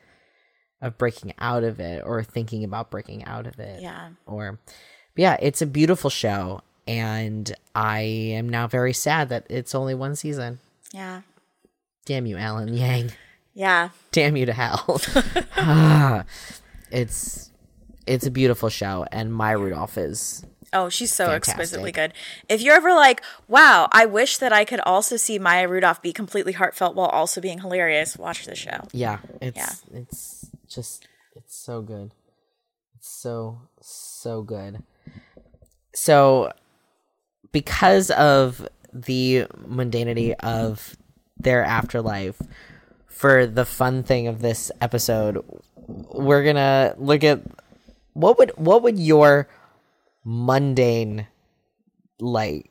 [0.82, 4.10] of breaking out of it or thinking about breaking out of it yeah.
[4.26, 4.58] or
[5.16, 10.16] yeah it's a beautiful show and i am now very sad that it's only one
[10.16, 10.58] season
[10.92, 11.22] Yeah.
[12.06, 13.10] damn you alan yang
[13.54, 13.90] Yeah.
[14.12, 15.00] damn you to hell
[15.56, 16.24] Ah,
[16.90, 17.50] it's
[18.06, 21.50] it's a beautiful show and Maya Rudolph is Oh, she's so Fantastic.
[21.50, 22.12] exquisitely good.
[22.48, 26.12] If you're ever like, wow, I wish that I could also see Maya Rudolph be
[26.12, 28.86] completely heartfelt while also being hilarious, watch the show.
[28.92, 29.72] yeah it's Yeah.
[29.98, 32.12] it's just it's so good
[32.96, 34.82] it's so so good
[35.94, 36.52] so
[37.52, 40.96] because of the mundanity of
[41.36, 42.40] their afterlife
[43.08, 45.44] for the fun thing of this episode,
[45.86, 47.40] we're gonna look at
[48.14, 49.48] what would what would your
[50.24, 51.26] mundane
[52.18, 52.70] like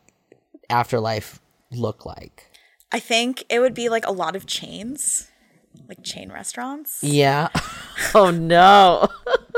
[0.70, 1.40] afterlife
[1.72, 2.46] look like?
[2.92, 5.30] I think it would be like a lot of chains,
[5.88, 7.04] like chain restaurants.
[7.04, 7.50] Yeah.
[8.16, 9.08] oh no.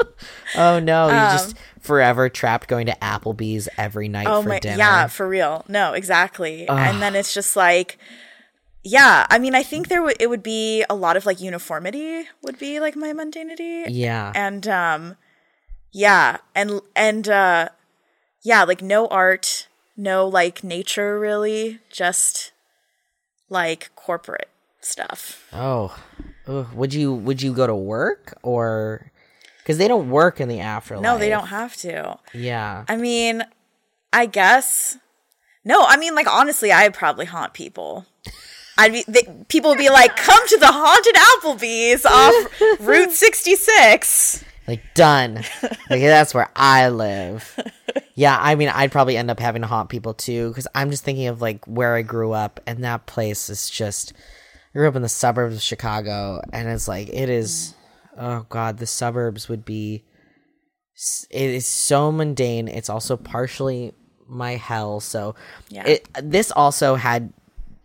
[0.56, 1.08] oh no.
[1.08, 4.78] You just forever trapped going to Applebee's every night Oh for my, dinner.
[4.78, 5.64] yeah, for real.
[5.68, 6.68] No, exactly.
[6.68, 7.98] And then it's just like,
[8.84, 9.26] yeah.
[9.30, 12.60] I mean, I think there would it would be a lot of like uniformity would
[12.60, 13.86] be like my mundanity.
[13.90, 14.32] Yeah.
[14.36, 15.16] and um
[15.94, 17.70] yeah and and uh
[18.44, 19.68] yeah like no art
[19.98, 22.52] no like nature really just
[23.50, 25.96] like corporate stuff Oh,
[26.48, 26.68] Ugh.
[26.74, 29.12] would you would you go to work or
[29.60, 31.04] because they don't work in the afterlife?
[31.04, 33.44] no they don't have to Yeah, i mean
[34.12, 34.98] i guess
[35.64, 38.06] no i mean like honestly i'd probably haunt people
[38.78, 44.44] I'd be they, people would be like come to the haunted applebee's off route 66
[44.72, 45.36] like done.
[45.90, 47.60] like that's where I live.
[48.16, 51.04] Yeah, I mean, I'd probably end up having to haunt people too because I'm just
[51.04, 54.14] thinking of like where I grew up, and that place is just.
[54.74, 57.76] I grew up in the suburbs of Chicago, and it's like it is.
[58.18, 58.24] Mm.
[58.24, 60.04] Oh God, the suburbs would be.
[61.30, 62.68] It is so mundane.
[62.68, 63.94] It's also partially
[64.28, 65.00] my hell.
[65.00, 65.36] So,
[65.70, 65.86] Yeah.
[65.88, 67.34] it this also had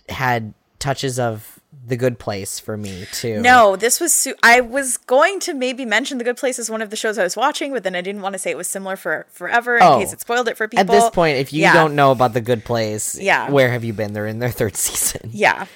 [0.09, 1.56] had touches of
[1.87, 3.41] the good place for me too.
[3.41, 4.13] No, this was.
[4.13, 7.17] Su- I was going to maybe mention The Good Place as one of the shows
[7.17, 9.77] I was watching, but then I didn't want to say it was similar for forever
[9.77, 9.99] in Oh.
[9.99, 10.81] case it spoiled it for people.
[10.81, 11.75] At this point, if you Yeah.
[11.75, 13.51] don't know about the good place, Yeah.
[13.51, 14.13] where have you been?
[14.15, 15.31] They're in their third season.
[15.33, 15.67] yeah.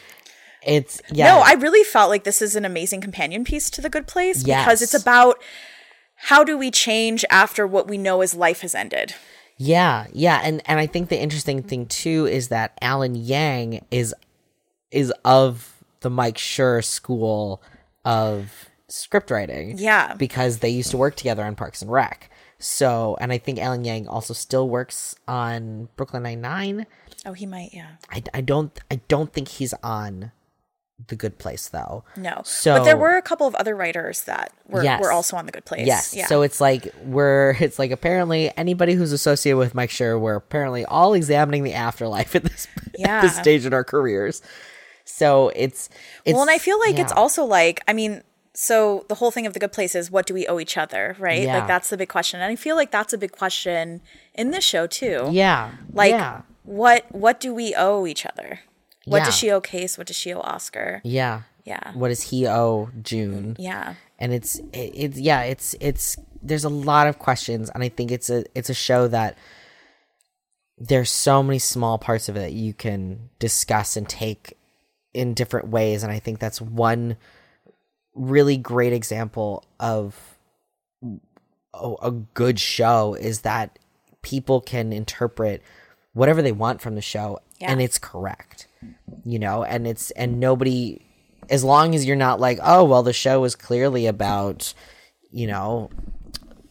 [0.62, 1.26] It's yeah.
[1.34, 4.42] No, I really felt like this is an amazing companion piece to The Good Place
[4.42, 5.40] because it's about
[6.16, 9.14] how do we change after what we know as life has ended.
[9.56, 14.14] yeah, yeah, and and I think the interesting thing too is that Alan Yang is
[14.90, 17.62] is of the Mike Schur school
[18.04, 19.78] of script writing.
[19.78, 20.14] Yeah.
[20.14, 22.30] because they used to work together on Parks and Rec.
[22.58, 26.86] So, and I think Alan Yang also still works on Brooklyn Nine Nine.
[27.24, 27.92] Oh, he might, yeah.
[28.10, 30.32] I, I don't I don't think he's on
[31.08, 32.04] the Good Place though.
[32.18, 32.42] No.
[32.44, 35.00] So but there were a couple of other writers that were, Yes.
[35.00, 35.86] were also on The Good Place.
[35.86, 36.12] Yes.
[36.14, 36.26] Yeah.
[36.26, 40.84] So it's like we're it's like apparently anybody who's associated with Mike Schur, we're apparently
[40.84, 43.22] all examining the afterlife at this at Yeah.
[43.22, 44.42] this stage in our careers.
[45.10, 45.88] So it's
[46.24, 48.22] it's well, and I feel like it's also like, I mean,
[48.54, 51.16] so the whole thing of the good place is what do we owe each other,
[51.18, 51.42] right?
[51.42, 51.58] Yeah.
[51.58, 52.40] Like that's the big question.
[52.40, 54.00] And I feel like that's a big question
[54.34, 55.28] in this show too.
[55.30, 58.60] yeah Like yeah what what do we owe each other?
[59.06, 59.24] What Yeah.
[59.26, 59.98] does she owe Kase?
[59.98, 61.00] What does she owe Oscar?
[61.04, 61.42] yeah.
[61.64, 61.92] Yeah.
[61.92, 63.54] What does he owe June?
[63.58, 63.94] Yeah.
[64.18, 68.10] and it's it, it's yeah it's it's there's a lot of questions and i think
[68.10, 69.36] it's a it's a show that
[70.78, 74.56] there's so many small parts of it that you can discuss and take
[75.14, 77.16] in different ways and i think that's one
[78.14, 80.38] really great example of
[81.74, 83.78] a, a good show is that
[84.22, 85.62] people can interpret
[86.12, 88.66] whatever they want from the show and it's correct
[89.24, 91.00] you know and it's and nobody
[91.48, 94.74] as long as you're not like oh well the show is clearly about
[95.30, 95.90] you know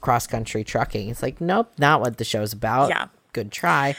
[0.01, 2.89] cross country trucking it's like nope not what the show's about.
[2.89, 3.07] Yeah.
[3.33, 3.95] good try.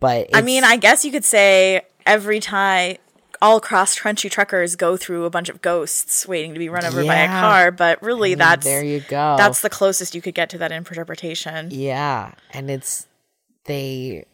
[0.00, 2.96] But I mean, I guess you could say every time
[3.42, 7.04] all cross country truckers go through a bunch of ghosts waiting to be run over
[7.04, 10.48] by a car, but really that's there you go that's the closest you could get
[10.50, 11.68] to that interpretation.
[11.70, 13.08] Yeah, and it's
[13.64, 14.24] they.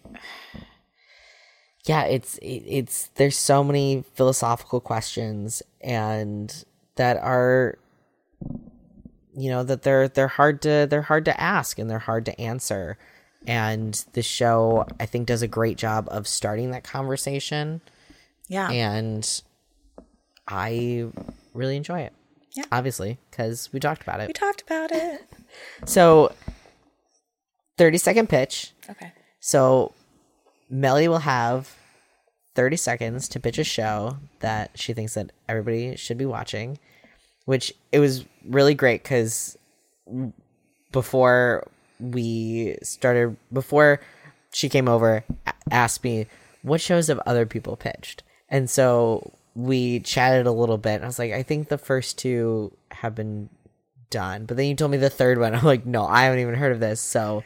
[1.86, 6.64] Yeah, it's it, it's there's so many philosophical questions and
[6.96, 7.78] that are
[9.34, 12.38] you know that they're they're hard to they're hard to ask and they're hard to
[12.38, 12.98] answer
[13.46, 17.80] and the show I think does a great job of starting that conversation
[18.48, 18.70] Yeah.
[18.70, 19.42] and
[20.46, 21.06] I
[21.54, 22.12] really enjoy it.
[22.54, 22.64] Yeah.
[22.72, 24.26] Obviously, cuz we talked about it.
[24.28, 25.22] we talked about it.
[25.86, 26.32] So
[27.78, 28.72] 30 second pitch.
[28.90, 29.12] Okay.
[29.40, 29.92] So
[30.68, 31.74] Melly will have
[32.54, 36.78] 30 seconds to pitch a show that she thinks that everybody should be watching,
[37.46, 39.56] which it was really great cuz
[40.92, 41.66] before
[42.00, 44.00] we started before
[44.52, 45.24] she came over
[45.70, 46.26] asked me
[46.62, 48.22] what shows have other people pitched.
[48.48, 51.02] And so we chatted a little bit.
[51.02, 53.50] I was like, I think the first two have been
[54.10, 54.46] done.
[54.46, 55.54] But then you told me the third one.
[55.56, 57.00] I'm like, no, I haven't even heard of this.
[57.00, 57.44] So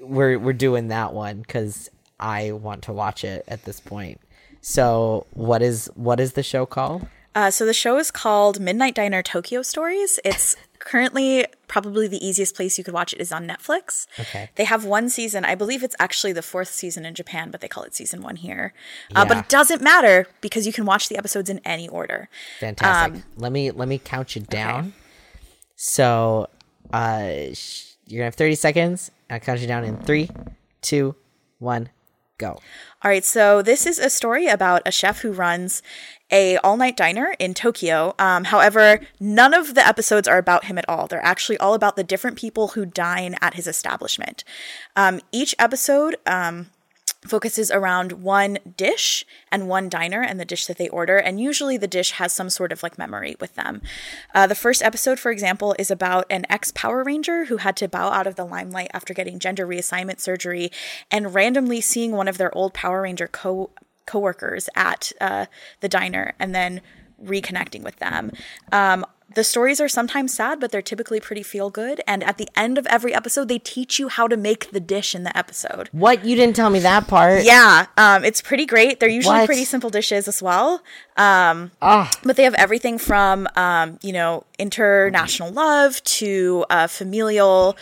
[0.00, 4.20] we're we're doing that one because I want to watch it at this point.
[4.60, 7.06] So what is what is the show called?
[7.34, 10.18] Uh, so the show is called Midnight Diner Tokyo Stories.
[10.24, 14.06] It's currently probably the easiest place you could watch it is on Netflix.
[14.18, 14.50] Okay.
[14.56, 15.44] They have one season.
[15.44, 18.36] I believe it's actually the fourth season in Japan, but they call it season one
[18.36, 18.72] here.
[19.14, 22.28] Uh, But it doesn't matter because you can watch the episodes in any order.
[22.58, 23.14] Fantastic.
[23.16, 24.94] Um, let me let me count you down.
[25.76, 26.48] So,
[26.92, 29.10] uh, sh- you're gonna have 30 seconds.
[29.30, 30.28] I'll count you down in three,
[30.82, 31.14] two,
[31.58, 31.90] one,
[32.40, 32.60] go.
[33.02, 35.82] All right, so this is a story about a chef who runs
[36.30, 38.14] a all-night diner in Tokyo.
[38.18, 41.06] Um, however, none of the episodes are about him at all.
[41.06, 44.44] They're actually all about the different people who dine at his establishment.
[44.96, 46.70] Um, each episode um,
[47.26, 51.18] focuses around one dish and one diner and the dish that they order.
[51.18, 53.82] And usually the dish has some sort of like memory with them.
[54.34, 57.88] Uh, the first episode, for example, is about an ex Power Ranger who had to
[57.88, 60.70] bow out of the limelight after getting gender reassignment surgery
[61.10, 63.70] and randomly seeing one of their old Power Ranger co
[64.06, 65.46] coworkers at uh,
[65.80, 66.80] the diner and then
[67.22, 68.32] reconnecting with them.
[68.72, 69.04] Um,
[69.34, 72.00] the stories are sometimes sad, but they're typically pretty feel good.
[72.06, 75.14] And at the end of every episode, they teach you how to make the dish
[75.14, 75.88] in the episode.
[75.92, 76.24] What?
[76.24, 77.44] You didn't tell me that part.
[77.44, 78.98] Yeah, um, it's pretty great.
[79.00, 79.46] They're usually What?
[79.46, 80.82] pretty simple dishes as well.
[81.16, 82.10] Um, Ah.
[82.24, 87.76] But they have everything from, um, you know, international love to uh, familial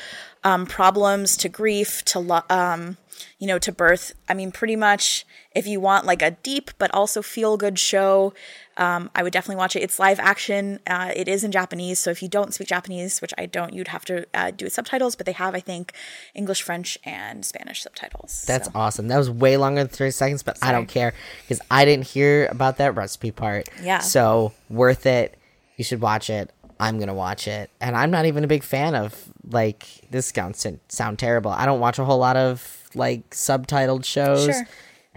[0.44, 2.96] um, problems to grief to, lo- um,
[3.38, 4.14] you know, to birth.
[4.28, 8.32] I mean, pretty much if you want like a deep but also feel good show,
[8.76, 9.82] um, I would definitely watch it.
[9.82, 10.78] It's live action.
[10.86, 13.88] Uh, it is in Japanese, so if you don't speak Japanese, which I don't, you'd
[13.88, 15.16] have to uh, do it subtitles.
[15.16, 15.92] But they have, I think,
[16.34, 18.44] English, French, and Spanish subtitles.
[18.46, 18.72] That's so.
[18.74, 19.08] awesome.
[19.08, 21.12] That was way longer than 30 seconds, but I don't care
[21.42, 23.68] because I didn't hear about that recipe part.
[23.82, 23.98] Yeah.
[23.98, 25.36] So worth it.
[25.76, 26.50] You should watch it.
[26.80, 29.14] I'm gonna watch it, and I'm not even a big fan of
[29.50, 30.26] like this.
[30.26, 31.50] Sounds sound terrible.
[31.50, 34.44] I don't watch a whole lot of like subtitled shows.
[34.44, 34.66] Sure.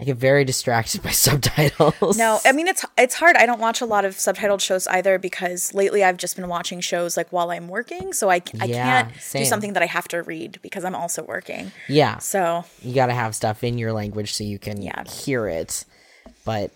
[0.00, 2.18] I get very distracted by subtitles.
[2.18, 3.36] No, I mean it's it's hard.
[3.36, 6.80] I don't watch a lot of subtitled shows either because lately I've just been watching
[6.80, 9.42] shows like while I'm working, so I Yeah, can't same.
[9.44, 11.70] do something that I have to read because I'm also working.
[11.88, 12.18] Yeah.
[12.18, 15.04] So you got to have stuff in your language so you can Yeah.
[15.08, 15.84] hear it.
[16.44, 16.72] But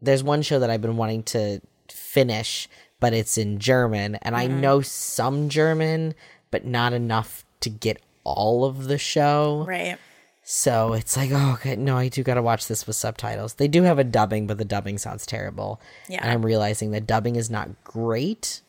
[0.00, 1.60] there's one show that I've been wanting to
[1.90, 2.66] finish,
[3.00, 4.60] but it's in German, and I Mm-hmm.
[4.60, 6.14] know some German,
[6.50, 9.64] but not enough to get all of the show.
[9.66, 9.98] right,
[10.42, 13.54] So it's like, oh, okay, no, I do got to watch this with subtitles.
[13.54, 15.80] They do have a dubbing, but the dubbing sounds terrible.
[16.08, 16.20] Yeah.
[16.22, 18.60] And I'm realizing that dubbing is not great.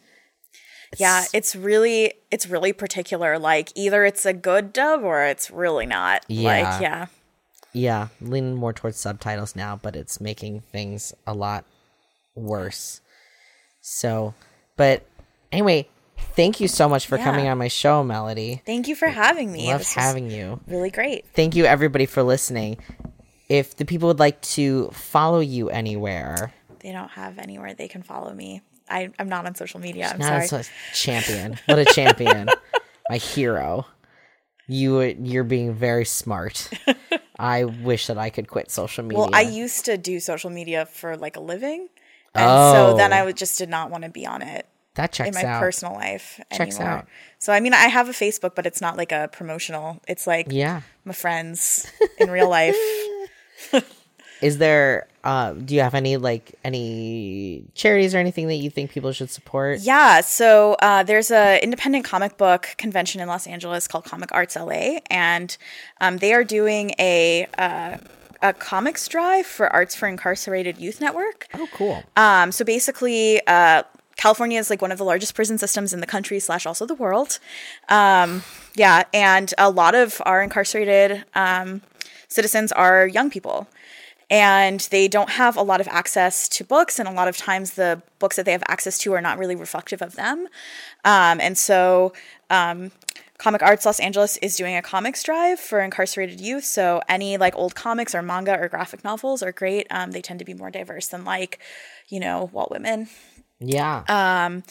[0.97, 3.39] yeah, it's really it's really particular.
[3.39, 6.25] Like either it's a good dub or it's really not.
[6.27, 6.49] Yeah.
[6.69, 7.05] Like yeah,
[7.73, 11.63] Yeah, leaning more towards subtitles now, but it's making things a lot
[12.35, 12.99] worse.
[13.81, 14.33] So,
[14.77, 15.05] but
[15.51, 15.87] anyway,
[16.35, 17.23] thank you so much for Yeah.
[17.23, 18.61] coming on my show, Melody.
[18.65, 19.67] thank you for having me.
[19.67, 20.59] Love having you.
[20.67, 21.25] really great.
[21.33, 22.77] Thank you, everybody, for listening.
[23.49, 28.01] If the people would like to follow you anywhere, They don't have anywhere they can
[28.01, 28.61] follow me.
[28.89, 30.09] I, I'm not on social media.
[30.13, 30.63] I'm not sorry.
[30.63, 31.59] a champion.
[31.65, 32.49] What a champion,
[33.09, 33.85] my hero.
[34.67, 36.69] You, you're being very smart.
[37.39, 39.19] I wish that I could quit social media.
[39.19, 41.89] Well, I used to do social media for like a living.
[42.33, 43.17] And so then Oh.
[43.17, 44.65] I would just did not want to be on it
[44.95, 45.59] that checks in my out.
[45.61, 46.97] personal life Checks anymore.
[46.99, 47.07] out.
[47.39, 50.01] So I mean, I have a Facebook, but it's not like a promotional.
[50.07, 50.81] It's like yeah.
[51.05, 52.75] my friends in real life.
[54.41, 58.91] Is there uh do you have any like any charities or anything that you think
[58.91, 59.79] people should support?
[59.81, 64.55] Yeah, so uh, there's a independent comic book convention in Los Angeles called Comic Arts
[64.55, 65.55] LA, and
[66.01, 67.97] um, they are doing a uh,
[68.41, 71.47] a comics drive for Arts for Incarcerated Youth Network.
[71.53, 72.03] Oh cool.
[72.15, 73.83] Um, so basically, uh,
[74.17, 76.93] California is like one of the largest prison systems in the country slash also the
[76.95, 77.39] world.
[77.89, 78.43] Um,
[78.75, 81.81] yeah, and a lot of our incarcerated um,
[82.27, 83.67] citizens are young people.
[84.29, 87.71] And they don't have a lot of access to books, and a lot of times
[87.71, 90.47] the books that they have access to are not really reflective of them.
[91.03, 92.13] Um, and so,
[92.49, 92.91] um,
[93.41, 96.63] Comic Arts Los Angeles is doing a comics drive for incarcerated youth.
[96.63, 99.87] So any like old comics or manga or graphic novels are great.
[99.89, 101.57] Um, they tend to be more diverse than like,
[102.07, 103.09] you know, Walt Whitman.
[103.59, 104.03] Yeah.
[104.07, 104.61] Uh,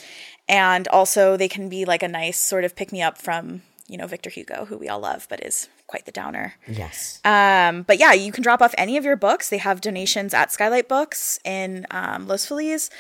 [0.49, 3.97] And also they can be like a nice sort of pick me up from, you
[3.97, 6.55] know, Victor Hugo, who we all love, but is quite the downer.
[6.69, 7.21] yes.
[7.25, 9.51] Um, but yeah, you can drop off any of your books.
[9.51, 12.91] They have donations at Skylight Books in um, Los Feliz.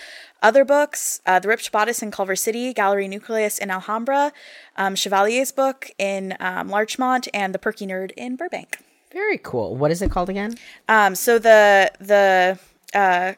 [0.43, 4.33] Other books, uh, The Ripped Bodice in Culver City, Gallery Nucleus in Alhambra,
[4.77, 8.79] um, Chevalier's book in um, Larchmont, and The Perky Nerd in Burbank.
[9.13, 9.77] Very cool.
[9.77, 10.57] What is it called again?
[10.89, 12.59] Um, so the the
[12.95, 13.35] uh,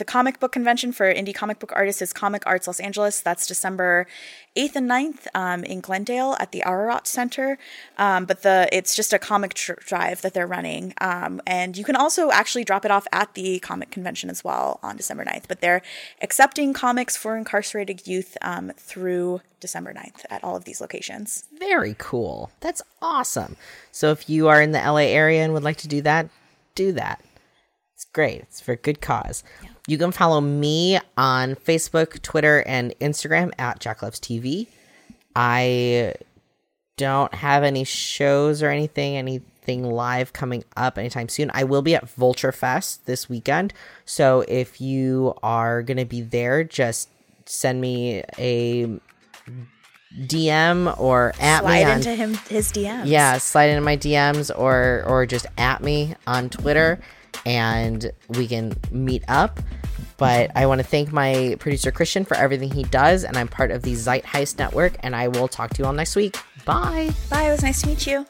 [0.00, 3.20] the comic book convention for indie comic book artists is Comic Arts Los Angeles.
[3.20, 4.06] That's December
[4.56, 7.58] 8th and 9th um, in Glendale at the Ararat Center.
[7.98, 10.94] Um, but the it's just a comic tr- drive that they're running.
[11.02, 14.80] Um, and you can also actually drop it off at the comic convention as well
[14.82, 15.44] on December 9th.
[15.48, 15.82] But they're
[16.22, 21.44] accepting comics for incarcerated youth um, through December 9th at all of these locations.
[21.58, 22.50] Very cool.
[22.60, 23.56] That's awesome.
[23.92, 26.30] So if you are in the LA area and would like to do that,
[26.74, 27.22] do that.
[28.12, 28.42] Great.
[28.42, 29.44] It's for a good cause.
[29.62, 29.70] Yeah.
[29.86, 34.66] You can follow me on Facebook, Twitter, and Instagram at Jack Loves TV.
[35.36, 36.14] I
[36.96, 41.50] don't have any shows or anything, anything live coming up anytime soon.
[41.54, 43.72] I will be at Vulture Fest this weekend.
[44.04, 47.08] So if you are going to be there, just
[47.46, 49.00] send me a
[50.18, 53.06] DM or at slide me on, into him his DMs.
[53.06, 57.00] Yeah, slide into my DMs or or just at me on Twitter
[57.46, 59.60] and we can meet up.
[60.16, 63.70] But I want to thank my producer Christian for everything he does, and I'm part
[63.70, 64.94] of the Zeitgeist Network.
[65.00, 66.36] And I will talk to you all next week.
[66.64, 67.10] Bye.
[67.30, 67.44] Bye.
[67.44, 68.26] It was nice to meet you.